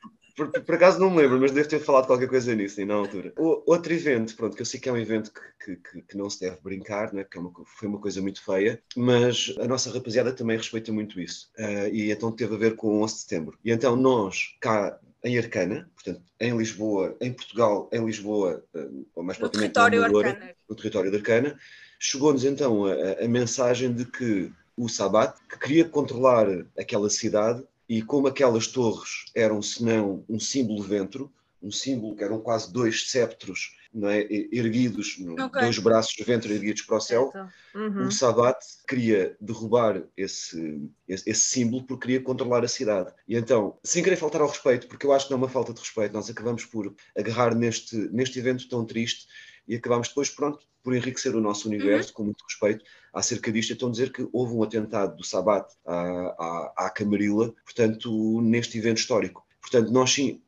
por, 0.49 0.63
por, 0.63 0.75
acaso 0.75 0.99
não 0.99 1.09
me 1.09 1.17
lembro, 1.17 1.39
mas 1.39 1.51
devo 1.51 1.67
ter 1.67 1.79
falado 1.79 2.07
qualquer 2.07 2.27
coisa 2.27 2.55
nisso 2.55 2.83
na 2.85 2.95
altura. 2.95 3.33
O, 3.37 3.63
outro 3.67 3.93
evento, 3.93 4.35
pronto, 4.35 4.55
que 4.55 4.61
eu 4.61 4.65
sei 4.65 4.79
que 4.79 4.89
é 4.89 4.91
um 4.91 4.97
evento 4.97 5.31
que, 5.63 5.75
que, 5.75 6.01
que 6.01 6.17
não 6.17 6.29
se 6.29 6.39
deve 6.39 6.57
brincar, 6.61 7.13
né, 7.13 7.23
porque 7.23 7.37
é 7.37 7.41
uma, 7.41 7.51
foi 7.65 7.87
uma 7.87 7.99
coisa 7.99 8.21
muito 8.21 8.43
feia, 8.43 8.81
mas 8.95 9.53
a 9.59 9.67
nossa 9.67 9.91
rapaziada 9.91 10.33
também 10.33 10.57
respeita 10.57 10.91
muito 10.91 11.19
isso. 11.19 11.51
Uh, 11.57 11.93
e 11.93 12.11
então 12.11 12.31
teve 12.31 12.55
a 12.55 12.57
ver 12.57 12.75
com 12.75 12.87
o 12.87 13.03
11 13.03 13.13
de 13.13 13.19
setembro. 13.21 13.59
E 13.63 13.71
então 13.71 13.95
nós, 13.95 14.55
cá 14.59 14.99
em 15.23 15.37
Arcana, 15.37 15.89
portanto, 15.93 16.23
em 16.39 16.57
Lisboa, 16.57 17.15
em 17.21 17.31
Portugal, 17.31 17.89
em 17.91 18.03
Lisboa, 18.03 18.63
uh, 18.73 19.07
ou 19.13 19.23
mais 19.23 19.37
propriamente 19.37 19.77
no 19.77 19.89
território, 19.89 20.03
Arcana. 20.03 20.55
no 20.67 20.75
território 20.75 21.11
de 21.11 21.17
Arcana, 21.17 21.59
chegou-nos 21.99 22.43
então 22.43 22.85
a, 22.85 23.23
a 23.23 23.27
mensagem 23.27 23.93
de 23.93 24.05
que 24.05 24.51
o 24.75 24.89
Sabat, 24.89 25.37
que 25.47 25.59
queria 25.59 25.85
controlar 25.85 26.47
aquela 26.77 27.09
cidade, 27.09 27.63
e 27.91 28.01
como 28.01 28.25
aquelas 28.25 28.67
torres 28.67 29.25
eram, 29.35 29.61
senão, 29.61 30.23
um 30.29 30.39
símbolo 30.39 30.81
ventro, 30.81 31.29
um 31.61 31.69
símbolo 31.69 32.15
que 32.15 32.23
eram 32.23 32.39
quase 32.39 32.71
dois 32.71 33.09
sceptros 33.09 33.75
é, 34.03 34.33
erguidos, 34.49 35.17
okay. 35.19 35.63
dois 35.63 35.77
braços 35.77 36.13
de 36.13 36.23
ventro 36.23 36.53
erguidos 36.53 36.83
para 36.83 36.95
o 36.95 37.01
céu, 37.01 37.33
uhum. 37.75 38.07
o 38.07 38.11
Sabat 38.11 38.57
queria 38.87 39.35
derrubar 39.41 40.03
esse, 40.15 40.89
esse, 41.05 41.29
esse, 41.29 41.41
símbolo 41.41 41.83
porque 41.83 42.07
queria 42.07 42.21
controlar 42.23 42.63
a 42.63 42.69
cidade. 42.69 43.11
E 43.27 43.35
então, 43.35 43.77
sem 43.83 44.01
querer 44.01 44.15
faltar 44.15 44.39
ao 44.39 44.47
respeito, 44.47 44.87
porque 44.87 45.05
eu 45.05 45.11
acho 45.11 45.25
que 45.25 45.31
não 45.33 45.39
é 45.39 45.43
uma 45.43 45.49
falta 45.49 45.73
de 45.73 45.81
respeito, 45.81 46.13
nós 46.13 46.29
acabamos 46.29 46.63
por 46.63 46.95
agarrar 47.13 47.53
neste, 47.53 47.97
neste 48.13 48.39
evento 48.39 48.69
tão 48.69 48.85
triste 48.85 49.27
e 49.67 49.75
acabámos 49.75 50.07
depois, 50.07 50.29
pronto, 50.29 50.65
por 50.83 50.95
enriquecer 50.95 51.35
o 51.35 51.41
nosso 51.41 51.67
universo, 51.67 52.09
uhum. 52.09 52.15
com 52.15 52.23
muito 52.23 52.43
respeito, 52.43 52.83
acerca 53.13 53.51
disto. 53.51 53.73
Então, 53.73 53.91
dizer 53.91 54.11
que 54.11 54.27
houve 54.31 54.53
um 54.53 54.63
atentado 54.63 55.15
do 55.15 55.23
Sabat 55.23 55.71
à, 55.85 55.95
à, 55.95 56.73
à 56.85 56.89
Camarilla, 56.89 57.53
portanto, 57.63 58.41
neste 58.41 58.77
evento 58.77 58.97
histórico. 58.97 59.45
Portanto, 59.61 59.91
nós 59.91 60.11
sim, 60.11 60.41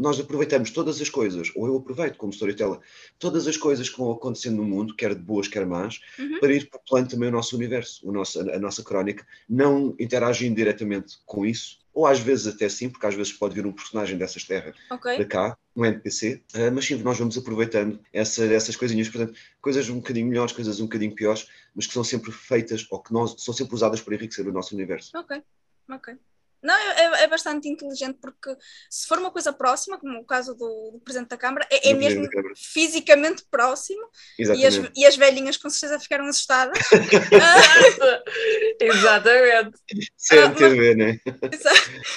nós 0.00 0.18
aproveitamos 0.18 0.70
todas 0.70 1.00
as 1.00 1.10
coisas, 1.10 1.52
ou 1.54 1.66
eu 1.66 1.76
aproveito 1.76 2.16
como 2.16 2.32
storyteller, 2.32 2.80
todas 3.18 3.46
as 3.46 3.56
coisas 3.56 3.88
que 3.88 3.98
vão 3.98 4.10
acontecendo 4.10 4.56
no 4.56 4.64
mundo, 4.64 4.96
quer 4.96 5.14
de 5.14 5.20
boas, 5.20 5.48
quer 5.48 5.66
más, 5.66 6.00
uhum. 6.18 6.40
para 6.40 6.52
ir 6.52 6.68
populando 6.68 7.10
também 7.10 7.28
o 7.28 7.32
nosso 7.32 7.56
universo, 7.56 8.08
o 8.08 8.12
nosso, 8.12 8.40
a, 8.40 8.56
a 8.56 8.58
nossa 8.58 8.82
crónica, 8.82 9.26
não 9.48 9.94
interagindo 9.98 10.56
diretamente 10.56 11.18
com 11.26 11.44
isso, 11.44 11.78
ou 11.96 12.06
às 12.06 12.20
vezes 12.20 12.46
até 12.46 12.68
sim, 12.68 12.90
porque 12.90 13.06
às 13.06 13.14
vezes 13.14 13.32
pode 13.32 13.54
vir 13.54 13.64
um 13.64 13.72
personagem 13.72 14.18
dessas 14.18 14.44
terras 14.44 14.76
okay. 14.90 15.16
para 15.16 15.24
cá, 15.24 15.58
um 15.74 15.82
NPC, 15.82 16.42
uh, 16.54 16.66
ah, 16.66 16.70
mas 16.70 16.84
sim, 16.84 16.96
nós 16.96 17.18
vamos 17.18 17.38
aproveitando 17.38 17.98
essa, 18.12 18.44
essas 18.44 18.76
coisinhas, 18.76 19.08
portanto, 19.08 19.34
coisas 19.62 19.88
um 19.88 19.96
bocadinho 19.96 20.26
melhores, 20.26 20.52
coisas 20.52 20.78
um 20.78 20.84
bocadinho 20.84 21.14
piores, 21.14 21.48
mas 21.74 21.86
que 21.86 21.94
são 21.94 22.04
sempre 22.04 22.30
feitas 22.30 22.86
ou 22.90 23.02
que 23.02 23.14
nós, 23.14 23.34
são 23.38 23.54
sempre 23.54 23.74
usadas 23.74 24.02
para 24.02 24.14
enriquecer 24.14 24.46
o 24.46 24.52
nosso 24.52 24.74
universo. 24.74 25.10
Ok, 25.16 25.42
ok. 25.88 26.18
Não, 26.66 26.74
é, 26.74 26.98
é, 26.98 27.22
é, 27.22 27.26
bastante 27.28 27.68
inteligente 27.68 28.18
porque 28.20 28.56
se 28.90 29.06
for 29.06 29.18
uma 29.18 29.30
coisa 29.30 29.52
próxima, 29.52 30.00
como 30.00 30.18
o 30.18 30.24
caso 30.24 30.52
do, 30.54 30.90
do 30.94 31.00
Presidente 31.04 31.28
da 31.28 31.36
Câmara, 31.36 31.64
é, 31.70 31.90
é 31.90 31.94
mesmo 31.94 32.26
fisicamente 32.56 33.44
próximo 33.48 34.02
e 34.36 34.66
as, 34.66 34.74
e 34.96 35.06
as, 35.06 35.16
velhinhas 35.16 35.56
com 35.56 35.70
certeza 35.70 36.00
ficaram 36.00 36.26
assustadas. 36.26 36.76
Exatamente. 38.82 39.78
Sem 40.16 40.42
uh, 40.42 40.54
ver, 40.54 40.96
né? 40.96 41.20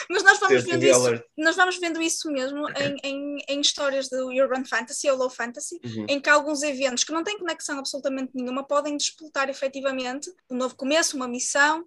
Mas 0.10 0.24
nós 0.24 0.40
vamos, 0.40 0.64
vendo 0.64 0.84
isso, 0.84 1.24
nós 1.38 1.56
vamos 1.56 1.78
vendo 1.78 2.02
isso 2.02 2.32
mesmo 2.32 2.68
em, 2.70 2.98
em, 3.04 3.38
em 3.48 3.62
histórias 3.62 4.10
do 4.10 4.30
Urban 4.30 4.66
Fantasy 4.66 5.12
ou 5.12 5.18
Low 5.18 5.30
Fantasy, 5.30 5.80
uhum. 5.86 6.08
em 6.10 6.20
que 6.20 6.30
alguns 6.30 6.64
eventos 6.64 7.04
que 7.04 7.12
não 7.12 7.24
têm 7.24 7.38
conexão 7.38 7.78
absolutamente 7.78 8.32
nenhuma 8.34 8.66
podem 8.66 8.98
disputar 8.98 9.48
efetivamente 9.48 10.32
um 10.50 10.58
novo 10.58 10.76
começo, 10.76 11.16
uma 11.16 11.28
missão 11.28 11.86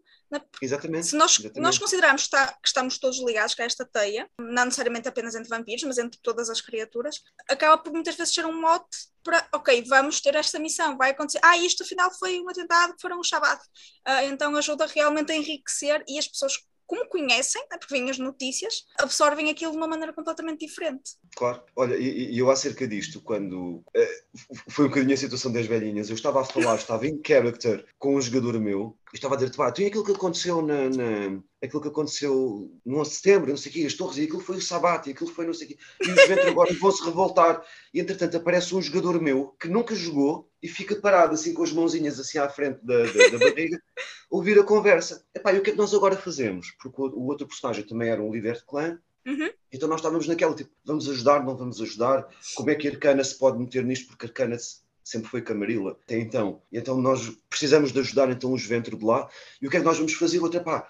Exatamente. 0.61 1.07
Se 1.09 1.17
nós, 1.17 1.33
exatamente. 1.33 1.61
nós 1.61 1.79
considerarmos 1.79 2.23
que, 2.23 2.27
está, 2.27 2.47
que, 2.49 2.69
estamos 2.69 2.99
todos 2.99 3.19
ligados 3.19 3.59
a 3.59 3.65
esta 3.65 3.85
teia, 3.85 4.29
não 4.39 4.67
necessariamente 4.67 5.09
apenas 5.09 5.35
entre 5.35 5.49
vampiros, 5.49 5.83
mas 5.85 5.99
entre 5.99 6.19
todas 6.23 6.49
as 6.49 6.61
criaturas, 6.61 7.21
acaba 7.49 7.79
por 7.79 7.93
muitas 7.93 8.15
vezes 8.17 8.35
ser 8.35 8.47
um 8.47 8.61
mote 8.61 9.13
para, 9.23 9.47
ok, 9.55 9.85
vamos 9.89 10.21
ter 10.21 10.35
esta 10.35 10.59
missão, 10.59 10.97
vai 10.97 11.11
acontecer. 11.11 11.41
Ah, 11.43 11.57
isto 11.57 11.83
afinal 11.83 12.11
foi 12.19 12.41
um 12.41 12.49
atentado, 12.49 12.95
foram 13.01 13.21
um 13.21 13.25
Shabbat. 13.25 13.63
Uh, 14.07 14.33
então 14.33 14.55
ajuda 14.57 14.87
realmente 14.87 15.33
a 15.33 15.37
enriquecer 15.37 16.05
e 16.09 16.19
as 16.19 16.27
pessoas 16.27 16.59
como 16.93 17.09
conhecem, 17.09 17.63
né, 17.71 17.79
porque 17.79 17.95
vêm 17.95 18.11
as 18.11 18.19
notícias, 18.19 18.85
absorvem 18.99 19.49
aquilo 19.49 19.73
de 19.73 19.79
uma 19.79 19.87
maneira 19.87 20.13
completamente 20.13 20.67
diferente. 20.67 21.13
Claro, 21.35 21.63
olha, 21.75 21.97
e, 21.97 22.35
e 22.35 22.39
eu 22.39 22.51
acerca 22.51 22.87
disto, 22.87 23.23
quando 23.23 23.77
uh, 23.77 24.63
foi 24.69 24.85
um 24.85 24.89
bocadinho 24.89 25.15
a 25.15 25.17
situação 25.17 25.51
das 25.51 25.67
velhinhas, 25.67 26.11
eu 26.11 26.15
estava 26.15 26.43
a 26.43 26.45
falar, 26.45 26.77
estava 26.77 27.07
em 27.07 27.19
character 27.27 27.87
com 27.99 28.17
um 28.17 28.21
jogador 28.21 28.61
meu, 28.61 28.95
estava 29.19 29.35
a 29.35 29.39
dizer, 29.39 29.55
pá, 29.55 29.71
tem 29.71 29.87
aquilo 29.87 30.05
que 30.05 30.13
aconteceu 30.13 30.63
na, 30.63 30.89
na, 30.89 31.41
aquilo 31.63 31.83
que 31.83 31.89
aconteceu 31.89 32.71
no 32.85 33.01
11 33.01 33.11
de 33.11 33.17
setembro, 33.17 33.51
não 33.51 33.57
sei 33.57 33.71
o 33.71 33.75
quê, 33.75 33.85
as 33.87 33.95
torres, 33.95 34.17
e 34.17 34.23
aquilo 34.23 34.41
foi 34.41 34.57
o 34.57 34.63
Sabat, 34.63 35.09
e 35.09 35.13
aquilo 35.13 35.31
foi 35.31 35.47
não 35.47 35.55
sei 35.55 35.67
o 35.67 35.71
quê, 35.71 35.79
e 36.03 36.11
os 36.11 36.29
ventos 36.29 36.47
agora 36.47 36.73
vão-se 36.81 37.05
revoltar, 37.05 37.63
e 37.93 38.01
entretanto 38.01 38.37
aparece 38.37 38.75
um 38.75 38.81
jogador 38.81 39.21
meu 39.21 39.55
que 39.61 39.69
nunca 39.69 39.95
jogou 39.95 40.51
e 40.63 40.69
fica 40.69 40.97
parado 40.97 41.35
assim 41.35 41.53
com 41.53 41.63
as 41.63 41.73
mãozinhas 41.73 42.19
assim 42.19 42.39
à 42.39 42.49
frente 42.49 42.79
da, 42.83 43.05
da, 43.05 43.29
da 43.31 43.39
barriga, 43.39 43.81
ouvir 44.31 44.59
a 44.59 44.65
conversa. 44.65 45.25
Epá, 45.35 45.53
e 45.53 45.59
o 45.59 45.63
que 45.63 45.71
é 45.71 45.73
que 45.73 45.79
nós 45.79 45.93
agora 45.93 46.17
fazemos? 46.17 46.71
Porque 46.81 47.01
o, 47.01 47.05
o 47.05 47.27
outro 47.27 47.47
personagem 47.47 47.85
também 47.85 48.09
era 48.09 48.23
um 48.23 48.33
líder 48.33 48.55
de 48.55 48.65
clã, 48.65 48.99
Uhum. 49.27 49.51
Então 49.73 49.89
nós 49.89 50.01
estávamos 50.01 50.27
naquela, 50.27 50.55
tipo, 50.55 50.71
vamos 50.85 51.09
ajudar, 51.09 51.45
não 51.45 51.57
vamos 51.57 51.81
ajudar? 51.81 52.29
Como 52.57 52.71
é 52.71 52.75
que 52.75 52.89
a 52.89 52.91
Arcana 52.91 53.23
se 53.23 53.39
pode 53.39 53.59
meter 53.59 53.85
nisto? 53.85 54.09
Porque 54.09 54.27
a 54.27 54.29
Arcana 54.29 54.57
sempre 55.05 55.29
foi 55.29 55.43
Camarilla 55.43 55.93
até 56.05 56.19
então. 56.19 56.63
E 56.71 56.79
então 56.79 57.01
nós 57.01 57.33
precisamos 57.49 57.93
de 57.93 58.01
ajudar 58.01 58.31
então 58.31 58.53
os 58.53 58.65
ventre 58.65 58.97
de 58.97 59.05
lá. 59.05 59.29
E 59.61 59.67
o 59.67 59.71
que 59.71 59.77
é 59.77 59.81
que 59.81 59.87
nós 59.87 59.97
vamos 59.97 60.15
fazer? 60.15 60.41
Outra, 60.41 60.61
pá, 60.61 60.89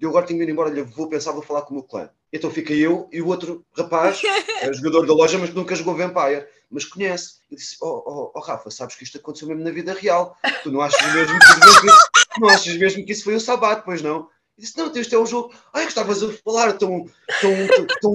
eu 0.00 0.10
agora 0.10 0.26
tenho 0.26 0.38
de 0.38 0.44
ir 0.44 0.52
embora, 0.52 0.70
olha, 0.70 0.84
vou 0.84 1.08
pensar, 1.08 1.32
vou 1.32 1.42
falar 1.42 1.62
com 1.62 1.70
o 1.70 1.74
meu 1.74 1.82
clã. 1.82 2.10
Então 2.32 2.50
fica 2.50 2.72
eu 2.72 3.08
e 3.12 3.20
o 3.20 3.28
outro 3.28 3.64
rapaz, 3.76 4.20
é 4.60 4.72
jogador 4.72 5.06
da 5.06 5.14
loja, 5.14 5.38
mas 5.38 5.50
que 5.50 5.56
nunca 5.56 5.74
jogou 5.74 5.96
Vampire, 5.96 6.46
mas 6.70 6.84
conhece. 6.84 7.36
Eu 7.50 7.56
disse, 7.56 7.76
oh, 7.80 8.02
oh, 8.06 8.32
oh, 8.34 8.40
Rafa, 8.40 8.70
sabes 8.70 8.96
que 8.96 9.04
isto 9.04 9.18
aconteceu 9.18 9.48
mesmo 9.48 9.62
na 9.62 9.70
vida 9.70 9.92
real. 9.92 10.36
Tu 10.62 10.70
não 10.70 10.80
achas 10.80 11.14
mesmo 11.14 11.38
que, 11.38 11.68
isso, 11.68 11.98
não 12.38 12.48
achas 12.48 12.76
mesmo 12.76 13.04
que 13.04 13.12
isso 13.12 13.24
foi 13.24 13.34
o 13.34 13.40
Sabato, 13.40 13.84
pois 13.84 14.02
não? 14.02 14.28
Disse, 14.62 14.78
não, 14.78 14.92
este 14.94 15.12
é 15.12 15.18
um 15.18 15.26
jogo. 15.26 15.52
Ai, 15.72 15.86
estavas 15.86 16.22
a 16.22 16.32
falar 16.34 16.74
tão, 16.74 17.04
tão, 17.40 17.66
tão, 17.66 17.86
tão 18.00 18.14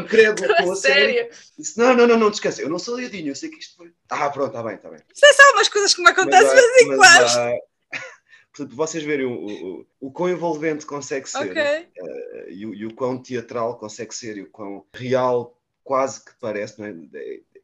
incrédulo, 0.00 0.52
tão 0.56 0.72
a 0.72 0.74
sério. 0.74 1.30
Disse, 1.56 1.78
não, 1.78 1.94
não, 1.94 2.08
não, 2.08 2.18
não, 2.18 2.28
descansa. 2.28 2.60
Eu 2.60 2.68
não 2.68 2.76
sou 2.76 2.98
liadinho, 2.98 3.28
eu 3.28 3.36
sei 3.36 3.50
que 3.50 3.60
isto 3.60 3.76
foi. 3.76 3.92
Ah, 4.10 4.28
pronto, 4.30 4.48
está 4.48 4.64
bem, 4.64 4.74
está 4.74 4.90
bem. 4.90 4.98
Isso 5.14 5.24
é 5.24 5.32
só 5.32 5.52
umas 5.52 5.68
coisas 5.68 5.94
que 5.94 6.02
me 6.02 6.10
acontecem 6.10 6.48
de 6.48 6.54
vez 6.56 6.82
em 6.82 6.96
quando. 6.96 7.60
Portanto, 8.52 8.76
vocês 8.76 9.04
verem 9.04 9.26
o, 9.26 9.46
o, 9.46 9.86
o 10.00 10.10
quão 10.10 10.28
envolvente 10.28 10.84
consegue 10.86 11.30
ser 11.30 11.52
okay. 11.52 11.88
uh, 12.00 12.50
e, 12.50 12.62
e, 12.62 12.86
o 12.86 12.92
quão 12.92 13.22
teatral 13.22 13.78
consegue 13.78 14.12
ser 14.12 14.36
e 14.36 14.42
o 14.42 14.50
quão 14.50 14.84
real 14.92 15.56
quase 15.84 16.24
que 16.24 16.32
parece, 16.40 16.80
não 16.80 16.86
é? 16.86 16.94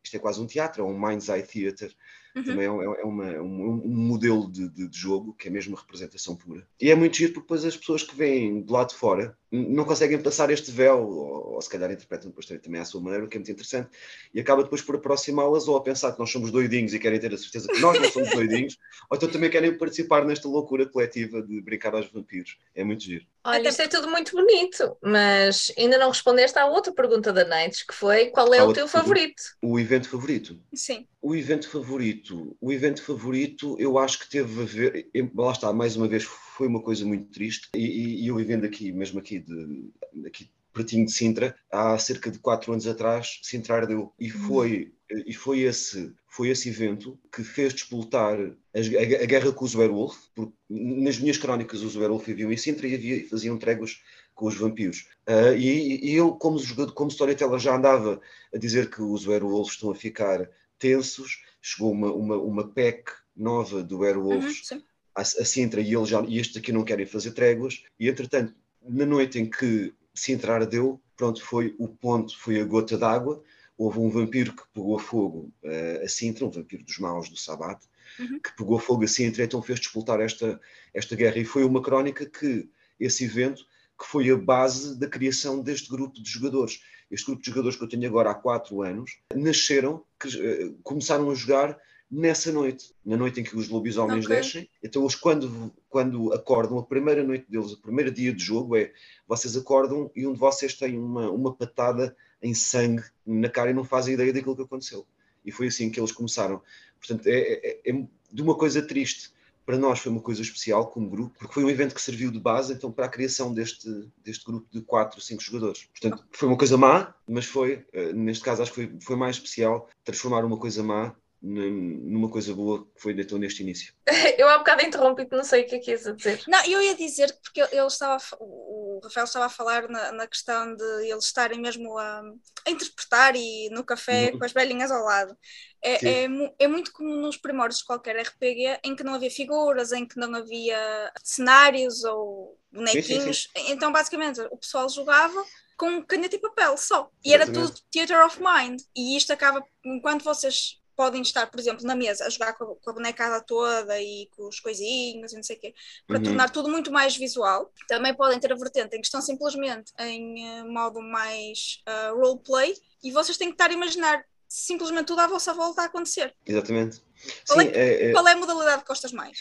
Isto 0.01 0.17
é 0.17 0.21
quase 0.21 0.41
um 0.41 0.47
teatro, 0.47 0.83
é 0.83 0.87
um 0.87 0.97
mind's 0.97 1.29
eye 1.29 1.43
theater 1.43 1.93
Uhum. 2.35 2.45
Também 2.45 2.65
é, 2.65 2.69
é, 2.69 3.05
uma, 3.05 3.29
é 3.29 3.41
um, 3.41 3.83
um, 3.85 4.07
modelo 4.07 4.51
de, 4.51 4.69
de, 4.69 4.89
de, 4.89 4.99
jogo 4.99 5.35
que 5.35 5.49
é 5.49 5.51
mesmo 5.51 5.77
representação 5.77 6.37
pura. 6.37 6.67
E 6.81 6.91
é 6.91 6.95
muito 6.95 7.17
giro 7.17 7.33
porque 7.33 7.45
depois 7.45 7.65
as 7.65 7.77
pessoas 7.77 8.05
que 8.05 8.15
vêm 8.15 8.63
do 8.63 8.73
lado 8.73 8.91
de 8.91 8.95
fora 8.95 9.37
não 9.51 9.85
conseguem 9.85 10.21
passar 10.21 10.51
este 10.51 10.71
véu, 10.71 11.03
ou, 11.03 11.55
ou 11.55 11.63
se 11.63 11.69
calhar 11.69 11.91
interpretam 11.91 12.31
depois 12.31 12.47
também 12.47 12.81
à 12.81 12.85
sua 12.85 13.01
maneira, 13.01 13.25
o 13.25 13.29
que 13.29 13.37
é 13.37 13.41
muito 13.41 13.51
interessante, 13.51 13.91
e 14.33 14.41
acaba 14.41 14.63
depois 14.63 14.81
por 14.81 14.97
aproximá-las 14.97 15.67
ou 15.67 15.77
a 15.77 15.83
pensar 15.83 16.13
que 16.13 16.19
nós 16.19 16.31
somos 16.31 16.51
doidinhos 16.51 16.95
e 16.95 16.99
querem 16.99 17.19
ter 17.19 17.35
a 17.35 17.39
certeza 17.39 17.69
que 17.69 17.81
nós 17.81 18.01
não 18.01 18.11
somos 18.11 18.31
doidinhos, 18.31 18.77
ou 19.11 19.17
então 19.17 19.29
também 19.29 19.51
querem 19.51 19.77
participar 19.77 20.25
nesta 20.25 20.49
loucura 20.49 20.87
coletiva 20.87 21.43
de 21.43 21.61
brincar 21.61 21.95
aos 21.95 22.11
vampiros. 22.11 22.59
É 22.75 22.85
muito 22.85 23.03
giro. 23.03 23.27
Olha, 23.43 23.69
isto 23.69 23.83
é 23.83 23.89
tudo 23.89 24.09
muito 24.09 24.33
bonito, 24.33 24.97
mas 25.03 25.73
ainda 25.77 25.99
não 25.99 26.11
respondeste 26.11 26.59
à 26.59 26.67
outra 26.67 26.93
pergunta 26.93 27.33
da 27.33 27.45
Nights, 27.45 27.83
que 27.83 27.95
foi 27.95 28.27
qual 28.27 28.53
é 28.53 28.63
o 28.63 28.73
teu 28.73 28.87
favorito? 28.87 29.43
O 29.63 29.81
evento 29.81 30.09
favorito? 30.09 30.61
Sim. 30.75 31.07
O 31.23 31.35
evento 31.35 31.69
favorito, 31.69 32.57
o 32.61 32.73
evento 32.73 33.03
favorito, 33.03 33.77
eu 33.79 33.99
acho 33.99 34.19
que 34.21 34.29
teve 34.29 34.63
a 34.63 34.65
ver, 34.65 35.11
lá 35.35 35.53
está, 35.53 35.73
mais 35.73 35.97
uma 35.97 36.07
vez, 36.07 36.25
foi 36.61 36.69
uma 36.69 36.83
coisa 36.83 37.07
muito 37.07 37.25
triste, 37.33 37.71
e, 37.75 38.23
e 38.23 38.27
eu 38.27 38.37
vivendo 38.37 38.67
aqui, 38.67 38.93
mesmo 38.93 39.19
aqui, 39.19 39.39
de, 39.39 39.91
aqui 40.27 40.51
pertinho 40.75 41.07
de 41.07 41.13
Sintra, 41.13 41.57
há 41.73 41.97
cerca 41.97 42.31
de 42.31 42.39
quatro 42.39 42.71
anos 42.71 42.87
atrás, 42.87 43.41
Sintra 43.43 43.77
ardeu, 43.77 44.13
e 44.21 44.31
uhum. 44.31 44.39
foi, 44.41 44.93
e 45.25 45.33
foi 45.33 45.61
esse 45.61 46.13
foi 46.29 46.51
esse 46.51 46.69
evento 46.69 47.19
que 47.33 47.43
fez 47.43 47.73
despoltar 47.73 48.39
a, 48.39 48.79
a, 48.79 49.23
a 49.23 49.27
guerra 49.27 49.53
com 49.53 49.65
os 49.65 49.75
werewolf, 49.75 50.19
porque 50.35 50.53
nas 50.69 51.19
minhas 51.19 51.39
crónicas 51.39 51.81
os 51.81 51.97
werewolf 51.97 52.27
viviam 52.27 52.53
em 52.53 52.59
Sintra 52.59 52.87
e 52.87 52.95
havia, 52.95 53.27
faziam 53.27 53.57
tréguas 53.57 54.03
com 54.35 54.47
os 54.47 54.55
vampiros. 54.55 55.09
Uh, 55.27 55.57
e, 55.57 56.11
e, 56.11 56.15
eu, 56.15 56.33
como 56.33 56.59
jogador, 56.59 56.93
como 56.93 57.11
storyteller, 57.11 57.59
já 57.59 57.75
andava 57.75 58.21
a 58.55 58.59
dizer 58.59 58.91
que 58.91 59.01
os 59.01 59.27
werewolves 59.27 59.73
estão 59.73 59.91
a 59.91 59.95
ficar 59.95 60.47
tensos. 60.79 61.43
Chegou 61.63 61.91
uma, 61.91 62.13
uma, 62.13 62.37
uma 62.37 62.69
PEC 62.69 63.11
nova 63.35 63.83
do 63.83 64.01
Werewolves 64.01 64.71
uhum, 64.71 64.83
a, 65.15 65.21
a 65.21 65.25
Sintra 65.25 65.81
e, 65.81 65.95
eles 65.95 66.09
já, 66.09 66.21
e 66.23 66.39
estes 66.39 66.57
aqui 66.57 66.73
não 66.73 66.85
querem 66.85 67.07
fazer 67.07 67.33
tréguas. 67.33 67.83
E 67.99 68.09
entretanto, 68.09 68.55
na 68.83 69.05
noite 69.05 69.39
em 69.39 69.49
que 69.49 69.93
Sintra 70.15 70.55
ardeu, 70.55 71.01
pronto, 71.17 71.43
foi 71.43 71.75
o 71.79 71.89
ponto, 71.89 72.37
foi 72.39 72.61
a 72.61 72.65
gota 72.65 72.97
d'água. 72.97 73.43
Houve 73.77 73.99
um 73.99 74.11
vampiro 74.11 74.55
que 74.55 74.63
pegou 74.75 74.99
fogo 74.99 75.53
uh, 75.63 76.05
a 76.05 76.09
Sintra, 76.09 76.45
um 76.45 76.51
vampiro 76.51 76.85
dos 76.85 76.99
maus 76.99 77.29
do 77.29 77.37
Sabat, 77.37 77.83
uhum. 78.19 78.39
que 78.41 78.55
pegou 78.57 78.79
fogo 78.79 79.05
a 79.05 79.09
Sintra, 79.09 79.45
então 79.45 79.63
fez 79.63 79.81
despoltar 79.81 80.21
esta, 80.21 80.61
esta 80.93 81.17
guerra. 81.17 81.39
E 81.39 81.45
foi 81.45 81.65
uma 81.65 81.83
crónica 81.83 82.27
que 82.27 82.69
esse 82.99 83.25
evento 83.25 83.65
que 83.99 84.07
foi 84.07 84.31
a 84.31 84.37
base 84.37 84.99
da 84.99 85.07
criação 85.07 85.61
deste 85.61 85.91
grupo 85.91 86.23
de 86.23 86.29
jogadores. 86.29 86.81
Este 87.11 87.27
grupo 87.27 87.43
de 87.43 87.51
jogadores 87.51 87.77
que 87.77 87.85
eu 87.85 87.89
tenho 87.89 88.07
agora 88.07 88.31
há 88.31 88.35
quatro 88.35 88.83
anos 88.83 89.19
nasceram, 89.35 90.05
que, 90.19 90.29
uh, 90.29 90.79
começaram 90.83 91.31
a 91.31 91.35
jogar 91.35 91.79
nessa 92.11 92.51
noite, 92.51 92.93
na 93.05 93.17
noite 93.17 93.41
em 93.41 93.45
que 93.45 93.57
os 93.57 93.69
lobisomens 93.69 94.25
okay. 94.25 94.37
descem. 94.37 94.71
Então, 94.83 95.03
eles, 95.03 95.15
quando, 95.15 95.73
quando 95.89 96.33
acordam, 96.33 96.79
a 96.79 96.83
primeira 96.83 97.23
noite 97.23 97.47
deles, 97.49 97.73
o 97.73 97.81
primeiro 97.81 98.11
dia 98.11 98.33
de 98.33 98.43
jogo 98.43 98.77
é 98.77 98.93
vocês 99.29 99.57
acordam 99.57 100.11
e 100.17 100.27
um 100.27 100.33
de 100.33 100.39
vocês 100.39 100.75
tem 100.75 100.99
uma, 100.99 101.31
uma 101.31 101.55
patada 101.55 102.17
em 102.43 102.55
sangue 102.55 103.05
na 103.25 103.49
cara 103.49 103.71
e 103.71 103.75
não 103.75 103.85
fazem 103.85 104.15
ideia 104.15 104.33
daquilo 104.33 104.57
que 104.57 104.63
aconteceu. 104.63 105.07
E 105.45 105.53
foi 105.53 105.69
assim 105.69 105.91
que 105.91 106.01
eles 106.01 106.11
começaram. 106.11 106.61
Portanto, 106.99 107.27
é, 107.27 107.39
é, 107.39 107.81
é 107.91 108.07
de 108.33 108.43
uma 108.43 108.57
coisa 108.57 108.83
triste 108.83 109.31
para 109.71 109.79
nós 109.79 110.01
foi 110.01 110.11
uma 110.11 110.21
coisa 110.21 110.43
especial 110.43 110.89
como 110.89 111.09
grupo, 111.09 111.39
porque 111.39 111.55
foi 111.55 111.63
um 111.63 111.71
evento 111.71 111.95
que 111.95 112.03
serviu 112.03 112.33
de 112.33 112.41
base 112.41 112.73
então 112.73 112.91
para 112.91 113.07
a 113.07 113.09
criação 113.09 113.55
deste, 113.55 113.89
deste 114.25 114.45
grupo 114.45 114.67
de 114.69 114.81
4, 114.81 115.21
5 115.21 115.41
jogadores. 115.41 115.85
Portanto, 115.85 116.27
foi 116.33 116.49
uma 116.49 116.59
coisa 116.59 116.77
má, 116.77 117.15
mas 117.29 117.45
foi, 117.45 117.87
eh, 117.93 118.13
neste 118.13 118.43
caso, 118.43 118.63
acho 118.63 118.73
que 118.73 118.87
foi, 118.87 118.99
foi 119.01 119.15
mais 119.15 119.37
especial 119.37 119.89
transformar 120.03 120.45
uma 120.45 120.57
coisa 120.57 120.83
má 120.83 121.15
numa 121.43 122.29
coisa 122.29 122.55
boa 122.55 122.85
que 122.85 123.01
foi 123.01 123.13
então 123.13 123.39
neste 123.39 123.63
início. 123.63 123.95
Eu 124.37 124.49
há 124.49 124.59
bocado 124.59 124.85
interrompi-te, 124.85 125.35
não 125.35 125.45
sei 125.45 125.63
o 125.63 125.67
que 125.67 125.77
é 125.77 125.79
que 125.79 125.91
ias 125.91 126.03
dizer. 126.03 126.43
Não, 126.47 126.63
eu 126.65 126.83
ia 126.83 126.95
dizer 126.95 127.33
que 127.33 127.41
porque 127.43 127.61
ele 127.75 127.87
estava, 127.87 128.23
o 128.39 129.01
Rafael 129.03 129.25
estava 129.25 129.47
a 129.47 129.51
falar 129.51 129.89
na, 129.89 130.13
na 130.13 130.27
questão 130.27 130.75
de 130.75 130.85
eles 131.09 131.25
estarem 131.25 131.61
mesmo 131.61 131.97
a, 131.99 132.23
a 132.67 132.71
interpretar 132.71 133.35
e 133.35 133.71
no 133.71 133.85
café 133.85 134.31
uhum. 134.31 134.39
com 134.39 134.45
as 134.45 134.53
velhinhas 134.53 134.91
ao 134.91 135.05
lado. 135.05 135.37
É, 135.83 136.25
é, 136.25 136.29
é, 136.59 136.69
muito 136.69 136.93
comum 136.93 137.23
nos 137.23 137.39
primórdios 137.39 137.81
de 137.81 137.87
qualquer 137.87 138.21
RPG 138.21 138.81
em 138.85 138.95
que 138.95 139.03
não 139.03 139.15
havia 139.15 139.31
figuras, 139.31 139.93
em 139.93 140.07
que 140.07 140.19
não 140.19 140.35
havia 140.35 141.11
cenários 141.25 142.05
ou 142.05 142.59
bonequinhos. 142.71 143.07
Sim, 143.07 143.33
sim, 143.33 143.67
sim. 143.67 143.73
Então, 143.73 143.91
basicamente, 143.91 144.41
o 144.51 144.59
pessoal 144.59 144.89
jogava 144.91 145.43
com 145.79 146.05
caneta 146.05 146.37
e 146.37 146.39
papel 146.39 146.77
só. 146.77 147.11
E 147.25 147.33
Exatamente. 147.33 147.59
era 147.59 147.69
tudo 147.69 147.81
theater 147.91 148.27
of 148.27 148.39
mind. 148.39 148.83
E 148.95 149.17
isto 149.17 149.33
acaba, 149.33 149.65
enquanto 149.83 150.23
vocês 150.23 150.80
podem 151.01 151.23
estar, 151.23 151.47
por 151.47 151.59
exemplo, 151.59 151.87
na 151.87 151.97
mesa 151.97 152.27
a 152.27 152.29
jogar 152.29 152.53
com 152.53 152.65
a, 152.65 152.77
com 152.77 152.91
a 152.91 152.93
bonecada 152.93 153.41
toda 153.41 153.99
e 153.99 154.29
com 154.37 154.47
os 154.47 154.61
coisinhos 154.61 155.33
e 155.33 155.37
não 155.37 155.43
sei 155.43 155.57
o 155.57 155.59
quê, 155.59 155.75
para 156.07 156.19
uhum. 156.19 156.25
tornar 156.25 156.51
tudo 156.51 156.69
muito 156.69 156.93
mais 156.93 157.17
visual. 157.17 157.73
Também 157.89 158.13
podem 158.13 158.39
ter 158.39 158.53
a 158.53 158.55
vertente 158.55 158.95
em 158.95 159.01
que 159.01 159.07
estão 159.07 159.23
simplesmente 159.23 159.95
em 159.99 160.61
uh, 160.61 160.71
modo 160.71 161.01
mais 161.01 161.83
uh, 161.89 162.15
roleplay 162.21 162.75
e 163.03 163.11
vocês 163.13 163.39
têm 163.39 163.49
que 163.49 163.55
estar 163.55 163.71
a 163.71 163.73
imaginar 163.73 164.23
simplesmente 164.47 165.07
tudo 165.07 165.23
à 165.23 165.27
vossa 165.27 165.55
volta 165.55 165.81
a 165.81 165.85
acontecer. 165.87 166.35
Exatamente. 166.45 167.01
Qual, 167.47 167.61
Sim, 167.61 167.69
é, 167.69 167.79
é, 167.79 168.09
é... 168.11 168.13
qual 168.13 168.29
é 168.29 168.33
a 168.33 168.37
modalidade 168.37 168.83
que 168.83 168.89
gostas 168.89 169.13
mais? 169.13 169.39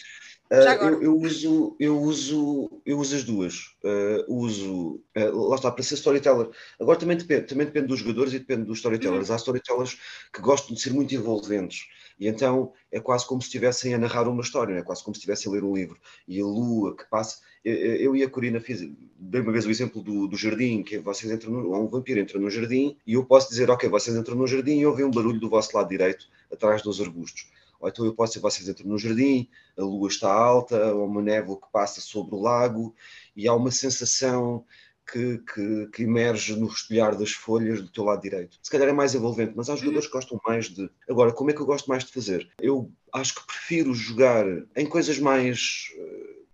Uh, 0.51 0.83
eu, 0.83 1.03
eu, 1.03 1.17
uso, 1.17 1.75
eu, 1.79 2.01
uso, 2.01 2.81
eu 2.83 2.97
uso 2.97 3.15
as 3.15 3.23
duas. 3.23 3.75
Uh, 3.83 4.25
uso, 4.27 4.99
uh, 5.15 5.47
lá 5.47 5.55
está, 5.55 5.71
para 5.71 5.83
ser 5.83 5.93
storyteller. 5.93 6.49
Agora 6.79 6.97
também 6.97 7.15
depende, 7.15 7.43
também 7.43 7.67
depende 7.67 7.87
dos 7.87 7.99
jogadores 7.99 8.33
e 8.33 8.39
depende 8.39 8.63
dos 8.63 8.79
storytellers. 8.79 9.29
Uhum. 9.29 9.35
Há 9.35 9.37
storytellers 9.37 9.97
que 10.33 10.41
gostam 10.41 10.75
de 10.75 10.81
ser 10.81 10.91
muito 10.91 11.13
envolventes 11.13 11.87
e 12.19 12.27
então 12.27 12.73
é 12.91 12.99
quase 12.99 13.25
como 13.25 13.41
se 13.41 13.47
estivessem 13.47 13.93
a 13.93 13.97
narrar 13.97 14.27
uma 14.27 14.41
história, 14.41 14.73
é 14.73 14.81
quase 14.81 15.03
como 15.03 15.15
se 15.15 15.19
estivessem 15.19 15.51
a 15.51 15.53
ler 15.53 15.63
um 15.63 15.75
livro. 15.75 15.97
E 16.27 16.41
a 16.41 16.45
lua 16.45 16.95
que 16.95 17.07
passa. 17.09 17.39
Eu 17.63 18.15
e 18.15 18.23
a 18.23 18.29
Corina 18.29 18.59
fiz, 18.59 18.89
dei 19.19 19.41
uma 19.41 19.51
vez 19.51 19.65
o 19.65 19.69
exemplo 19.69 20.01
do, 20.01 20.27
do 20.27 20.37
jardim, 20.37 20.81
que 20.81 20.97
vocês 20.97 21.31
entram 21.31 21.51
no, 21.51 21.77
um 21.77 21.87
vampiro 21.87 22.19
entra 22.19 22.39
no 22.39 22.49
jardim 22.49 22.97
e 23.05 23.13
eu 23.13 23.25
posso 23.25 23.49
dizer, 23.49 23.69
ok, 23.69 23.87
vocês 23.89 24.15
entram 24.15 24.35
no 24.35 24.47
jardim 24.47 24.79
e 24.79 24.85
ouvem 24.85 25.05
um 25.05 25.11
barulho 25.11 25.39
do 25.39 25.49
vosso 25.49 25.75
lado 25.75 25.89
direito, 25.89 26.25
atrás 26.51 26.81
dos 26.81 27.01
arbustos 27.01 27.47
ou 27.79 27.89
então 27.89 28.05
eu 28.05 28.13
posso 28.13 28.33
ser 28.33 28.39
vocês 28.39 28.67
entram 28.67 28.87
no 28.87 28.97
jardim, 28.97 29.47
a 29.77 29.81
lua 29.81 30.09
está 30.09 30.31
alta, 30.31 30.93
ou 30.93 31.05
uma 31.05 31.21
névoa 31.21 31.59
que 31.59 31.71
passa 31.71 32.01
sobre 32.01 32.35
o 32.35 32.41
lago, 32.41 32.95
e 33.35 33.47
há 33.47 33.53
uma 33.53 33.71
sensação 33.71 34.65
que, 35.11 35.39
que, 35.39 35.87
que, 35.87 36.03
emerge 36.03 36.55
no 36.55 36.67
restolhar 36.67 37.17
das 37.17 37.31
folhas 37.31 37.81
do 37.81 37.89
teu 37.89 38.03
lado 38.03 38.21
direito. 38.21 38.59
Se 38.61 38.69
calhar 38.69 38.87
é 38.87 38.93
mais 38.93 39.15
envolvente, 39.15 39.53
mas 39.55 39.69
há 39.69 39.75
jogadores 39.75 40.07
que 40.07 40.13
gostam 40.13 40.39
mais 40.45 40.69
de. 40.69 40.89
Agora, 41.09 41.31
como 41.31 41.49
é 41.49 41.53
que 41.53 41.61
eu 41.61 41.65
gosto 41.65 41.87
mais 41.87 42.03
de 42.03 42.11
fazer? 42.11 42.47
Eu 42.61 42.91
acho 43.11 43.35
que 43.35 43.47
prefiro 43.47 43.93
jogar 43.93 44.45
em 44.75 44.85
coisas 44.85 45.17
mais, 45.17 45.87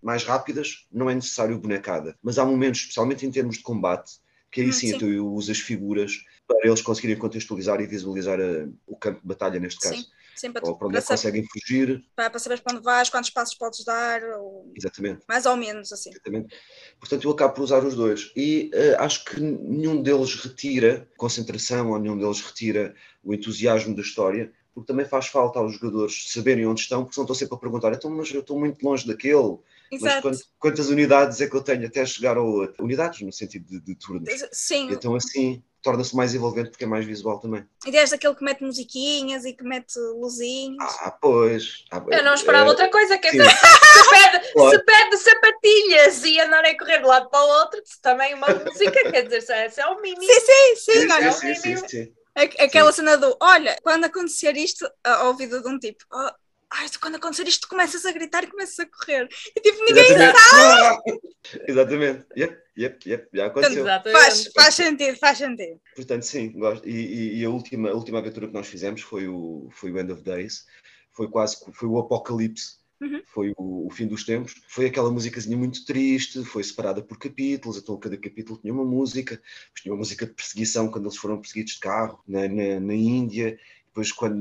mais 0.02 0.24
rápidas, 0.24 0.88
não 0.92 1.10
é 1.10 1.16
necessário 1.16 1.58
bonecada, 1.60 2.16
mas 2.24 2.38
há 2.38 2.46
momentos, 2.46 2.82
especialmente 2.82 3.26
em 3.26 3.32
termos 3.32 3.58
de 3.58 3.64
combate, 3.64 4.20
que 4.52 4.62
aí 4.62 4.70
hum, 4.70 4.74
sim, 4.74 4.88
sim. 4.88 4.96
Então 4.96 5.10
eu 5.10 5.28
uso 5.28 5.52
as 5.52 5.60
figuras 5.60 6.24
para 6.48 6.68
eles 6.68 6.82
conseguirem 6.82 7.18
contextualizar 7.18 7.82
e 7.82 7.88
visualizar 7.88 8.40
a, 8.40 8.70
o 8.88 8.96
campo 8.96 9.20
de 9.20 9.28
batalha 9.28 9.60
neste 9.60 9.82
caso. 9.82 9.98
Sim. 9.98 10.08
Sim, 10.36 10.52
para, 10.52 10.68
ou 10.68 10.78
para 10.78 10.88
onde 10.88 10.98
é 10.98 11.02
que 11.02 11.08
conseguem 11.08 11.46
fugir. 11.52 12.04
Para, 12.16 12.30
para 12.30 12.40
saber 12.40 12.62
para 12.62 12.76
onde 12.76 12.84
vais, 12.84 13.10
quantos 13.10 13.30
passos 13.30 13.56
podes 13.56 13.84
dar. 13.86 14.22
Ou... 14.38 14.72
Exatamente. 14.76 15.24
Mais 15.28 15.46
ou 15.46 15.56
menos 15.56 15.92
assim. 15.92 16.10
Exatamente. 16.10 16.56
Portanto, 17.00 17.24
eu 17.24 17.32
acabo 17.32 17.54
por 17.54 17.64
usar 17.64 17.84
os 17.84 17.96
dois. 17.96 18.32
E 18.36 18.70
uh, 18.74 19.02
acho 19.02 19.24
que 19.26 19.40
nenhum 19.40 20.02
deles 20.02 20.36
retira 20.36 21.10
concentração 21.18 21.92
ou 21.92 22.00
nenhum 22.00 22.18
deles 22.18 22.42
retira 22.42 22.94
o 23.24 23.34
entusiasmo 23.34 23.96
da 23.96 24.02
história, 24.02 24.52
porque 24.74 24.88
também 24.88 25.06
faz 25.06 25.28
falta 25.28 25.60
aos 25.60 25.74
jogadores 25.76 26.32
saberem 26.32 26.68
onde 26.68 26.82
estão, 26.82 27.04
porque 27.04 27.16
senão 27.16 27.24
estão 27.24 27.36
sempre 27.36 27.56
a 27.56 27.60
perguntar, 27.60 27.94
então, 27.94 28.12
mas 28.12 28.32
eu 28.34 28.42
estou 28.42 28.60
muito 28.60 28.84
longe 28.86 29.08
daquele. 29.08 29.58
Exato. 29.92 30.28
Mas 30.28 30.44
quantas 30.60 30.90
unidades 30.90 31.40
é 31.40 31.48
que 31.48 31.56
eu 31.56 31.62
tenho 31.62 31.86
até 31.86 32.06
chegar 32.06 32.38
ao 32.38 32.46
outro? 32.46 32.84
Unidades 32.84 33.22
no 33.22 33.32
sentido 33.32 33.66
de, 33.66 33.80
de 33.80 33.96
turnos. 33.96 34.30
Sim. 34.52 34.92
Então 34.92 35.16
assim 35.16 35.64
torna-se 35.86 36.16
mais 36.16 36.34
envolvente 36.34 36.72
porque 36.72 36.84
é 36.84 36.88
mais 36.88 37.06
visual 37.06 37.40
também. 37.40 37.64
E 37.86 37.92
desde 37.92 38.16
aquele 38.16 38.34
que 38.34 38.44
mete 38.44 38.64
musiquinhas 38.64 39.46
e 39.46 39.54
que 39.54 39.64
mete 39.64 40.00
luzinhos. 40.00 40.84
Ah, 41.00 41.12
pois. 41.12 41.86
Ah, 41.92 42.04
eu 42.10 42.24
não 42.24 42.34
esperava 42.34 42.66
é, 42.66 42.70
outra 42.70 42.90
coisa, 42.90 43.20
dizer, 43.20 43.48
se 43.48 44.10
pede, 44.10 44.50
claro. 44.54 44.72
se 44.72 44.84
pede 44.84 45.18
sapatilhas 45.18 46.24
e 46.24 46.40
andar 46.40 46.66
a 46.66 46.76
correr 46.76 46.98
de 46.98 47.06
um 47.06 47.08
lado 47.10 47.30
para 47.30 47.40
o 47.40 47.50
outro, 47.60 47.80
também 48.02 48.34
uma 48.34 48.48
música, 48.48 49.12
quer 49.12 49.28
dizer, 49.28 49.68
isso 49.68 49.80
é 49.80 49.86
o 49.86 50.02
mínimo. 50.02 50.24
Sim, 50.24 50.40
sim, 50.40 50.76
sim. 50.76 50.92
sim, 51.02 51.12
olha, 51.12 51.32
sim, 51.32 51.56
sim, 51.56 51.78
sim, 51.78 51.88
sim. 51.88 52.14
Aquela 52.36 52.92
cena 52.92 53.16
do, 53.16 53.38
olha, 53.40 53.78
quando 53.84 54.06
acontecer 54.06 54.58
isto, 54.58 54.90
ao 55.04 55.28
ouvido 55.28 55.62
de 55.62 55.70
um 55.70 55.78
tipo, 55.78 56.04
oh, 56.12 56.32
ai, 56.72 56.88
quando 57.00 57.16
acontecer 57.18 57.48
isto, 57.48 57.68
começas 57.68 58.04
a 58.08 58.12
gritar 58.12 58.44
e 58.44 58.48
começas 58.48 58.80
a 58.80 58.88
correr. 58.88 59.30
E 59.56 59.62
tipo, 59.62 59.84
ninguém 59.86 60.04
Exatamente. 60.04 60.40
sabe. 60.40 61.20
Exatamente. 61.70 62.26
Yep, 62.36 62.65
yep, 62.78 63.10
yep. 63.10 63.28
Já 63.34 63.48
aconteceu. 63.48 63.86
Faz, 63.86 64.52
faz 64.54 64.76
sentido, 64.76 65.18
faz 65.18 65.38
sentido. 65.38 65.80
Portanto, 65.96 66.24
sim, 66.24 66.52
gosto. 66.52 66.88
E, 66.88 67.40
e, 67.40 67.46
a, 67.46 67.50
última, 67.50 67.90
a 67.90 67.94
última 67.94 68.20
aventura 68.20 68.48
que 68.48 68.54
nós 68.54 68.68
fizemos 68.68 69.02
foi 69.02 69.28
o, 69.28 69.70
foi 69.72 69.92
o 69.92 70.00
End 70.00 70.12
of 70.12 70.24
Days. 70.24 70.66
Foi 71.12 71.30
quase 71.30 71.58
foi 71.74 71.88
o 71.88 71.98
apocalipse. 71.98 72.78
Uhum. 73.02 73.22
Foi 73.26 73.54
o, 73.58 73.88
o, 73.88 73.90
fim 73.92 74.08
dos 74.08 74.24
tempos. 74.24 74.56
Foi 74.68 74.86
aquela 74.86 75.12
musicazinha 75.12 75.58
muito 75.58 75.86
triste, 75.86 76.44
foi 76.44 76.64
separada 76.64 77.02
por 77.02 77.18
capítulos, 77.18 77.78
então 77.78 77.98
cada 77.98 78.18
capítulo 78.18 78.60
tinha 78.60 78.74
uma 78.74 78.86
música. 78.86 79.42
Tinha 79.76 79.94
uma 79.94 80.00
música 80.00 80.26
de 80.26 80.34
perseguição 80.34 80.90
quando 80.90 81.06
eles 81.06 81.18
foram 81.18 81.40
perseguidos 81.40 81.74
de 81.74 81.80
carro 81.80 82.24
na, 82.28 82.48
na, 82.48 82.80
na 82.80 82.94
Índia 82.94 83.58
depois 83.96 84.12
quando 84.12 84.36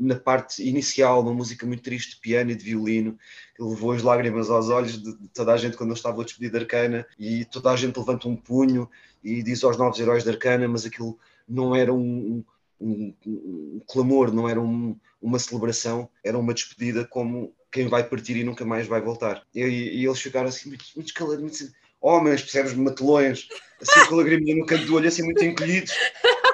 na, 0.00 0.16
parte 0.16 0.68
inicial 0.68 1.22
uma 1.22 1.32
música 1.32 1.64
muito 1.64 1.84
triste 1.84 2.16
de 2.16 2.20
piano 2.20 2.50
e 2.50 2.56
de 2.56 2.64
violino 2.64 3.16
que 3.54 3.62
levou 3.62 3.92
as 3.92 4.02
lágrimas 4.02 4.50
aos 4.50 4.68
olhos 4.68 5.00
de, 5.00 5.16
toda 5.28 5.52
a 5.52 5.56
gente 5.56 5.76
quando 5.76 5.90
eu 5.90 5.94
estava 5.94 6.20
a 6.20 6.24
despedir 6.24 6.50
de 6.50 6.56
Arcana 6.58 7.06
e 7.16 7.44
toda 7.44 7.70
a 7.70 7.76
gente 7.76 7.96
levanta 7.96 8.26
um 8.26 8.34
punho 8.34 8.90
e 9.22 9.44
diz 9.44 9.62
aos 9.62 9.78
novos 9.78 10.00
heróis 10.00 10.24
de 10.24 10.30
Arcana 10.30 10.66
mas 10.66 10.84
aquilo 10.84 11.16
não 11.48 11.74
era 11.74 11.94
um, 11.94 12.42
um, 12.80 13.14
um 13.24 13.80
clamor, 13.86 14.32
não 14.32 14.48
era 14.48 14.60
um, 14.60 14.96
uma 15.22 15.38
celebração, 15.38 16.08
era 16.24 16.36
uma 16.36 16.52
despedida 16.52 17.04
como 17.04 17.54
quem 17.70 17.86
vai 17.86 18.02
partir 18.02 18.36
e 18.36 18.44
nunca 18.44 18.64
mais 18.64 18.88
vai 18.88 19.00
voltar. 19.00 19.44
E, 19.54 19.60
e 19.60 20.04
eles 20.04 20.20
ficaram 20.20 20.48
assim 20.48 20.68
muito, 20.68 20.84
muito 20.96 21.14
calados, 21.14 21.40
muito 21.40 21.54
assim, 21.54 21.70
homens, 22.00 22.42
percebes, 22.42 22.74
matelões 22.74 23.48
assim 23.80 24.06
com 24.06 24.16
lagriminha 24.16 24.56
no 24.56 24.66
canto 24.66 24.84
do 24.84 24.94
olho 24.94 25.08
assim 25.08 25.22
muito 25.22 25.42
encolhidos 25.44 25.92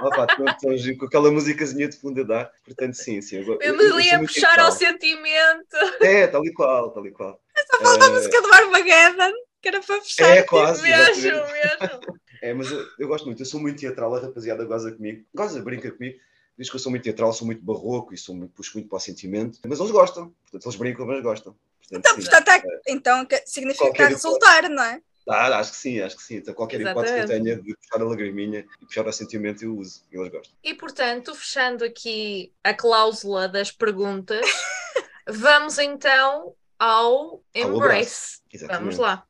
Opa, 0.02 0.26
com 0.36 1.06
aquela 1.06 1.30
musicazinha 1.30 1.88
de 1.88 1.96
fundo 1.96 2.20
a 2.20 2.24
dar. 2.24 2.52
Portanto, 2.64 2.94
sim, 2.94 3.20
sim. 3.20 3.36
Eu, 3.36 3.58
eu, 3.60 3.80
eu 3.80 3.94
ali 3.94 4.10
a 4.10 4.18
puxar 4.18 4.58
ao 4.58 4.72
sentimento. 4.72 5.76
É, 6.00 6.26
tal 6.26 6.44
e 6.44 6.52
qual, 6.52 6.90
tal 6.90 7.06
e 7.06 7.10
qual. 7.10 7.40
Só 7.70 7.82
falta 7.82 8.06
a 8.06 8.10
música 8.10 8.42
do 8.42 8.52
Armageddon, 8.52 9.32
que 9.60 9.68
era 9.68 9.80
para 9.80 10.00
fechar. 10.02 10.36
É, 10.36 10.42
quase. 10.42 10.82
Mesmo, 10.82 11.32
mesmo. 11.32 12.16
É, 12.42 12.52
mas 12.52 12.70
eu, 12.70 12.86
eu, 12.98 13.08
gosto 13.08 13.24
muito, 13.24 13.40
eu 13.40 13.46
sou 13.46 13.58
muito 13.58 13.80
teatral, 13.80 14.14
a 14.14 14.20
rapaziada 14.20 14.62
goza 14.66 14.92
comigo, 14.92 15.24
goza, 15.34 15.60
brinca 15.62 15.90
comigo. 15.90 16.18
Diz 16.56 16.68
que 16.68 16.76
eu 16.76 16.80
sou 16.80 16.90
muito 16.90 17.02
teatral, 17.02 17.32
sou 17.32 17.46
muito 17.46 17.64
barroco 17.64 18.14
e 18.14 18.18
sou 18.18 18.34
muito, 18.36 18.52
puxo 18.52 18.72
muito 18.74 18.90
para 18.90 18.98
o 18.98 19.00
sentimento, 19.00 19.58
mas 19.66 19.80
eles 19.80 19.90
gostam, 19.90 20.34
portanto 20.42 20.66
eles 20.66 20.76
brincam, 20.76 21.06
mas 21.06 21.22
gostam. 21.22 21.56
Portanto, 21.80 21.98
então, 21.98 22.14
sim, 22.14 22.30
portanto, 22.30 22.48
é, 22.48 22.80
então 22.88 23.26
significa 23.46 23.90
que 23.90 24.02
resultar, 24.04 24.68
não 24.68 24.82
é? 24.82 25.00
Ah, 25.28 25.58
acho 25.58 25.72
que 25.72 25.76
sim, 25.76 26.00
acho 26.00 26.16
que 26.16 26.22
sim. 26.22 26.36
Então, 26.36 26.54
qualquer 26.54 26.80
Exatamente. 26.80 27.10
hipótese 27.10 27.26
que 27.26 27.32
eu 27.32 27.42
tenha 27.42 27.62
de 27.62 27.74
puxar 27.74 28.00
a 28.00 28.08
lagriminha 28.08 28.64
e 28.80 28.86
puxar 28.86 29.06
o 29.06 29.12
sentimento, 29.12 29.64
eu 29.64 29.76
uso 29.76 30.02
e 30.12 30.16
eles 30.16 30.30
gostam. 30.30 30.54
E 30.62 30.74
portanto, 30.74 31.34
fechando 31.34 31.84
aqui 31.84 32.52
a 32.62 32.72
cláusula 32.72 33.48
das 33.48 33.72
perguntas, 33.72 34.46
vamos 35.26 35.78
então 35.78 36.54
ao 36.78 37.42
Embrace. 37.54 38.40
Ao 38.62 38.68
vamos 38.68 38.98
lá. 38.98 39.26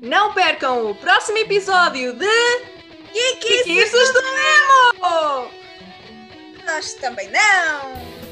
Não 0.00 0.32
percam 0.32 0.90
o 0.90 0.94
próximo 0.94 1.38
episódio 1.38 2.14
de 2.14 2.74
Geekices 3.12 4.12
do 4.12 4.18
Emo! 4.18 5.50
Nós 6.66 6.94
também 6.94 7.30
não! 7.30 8.23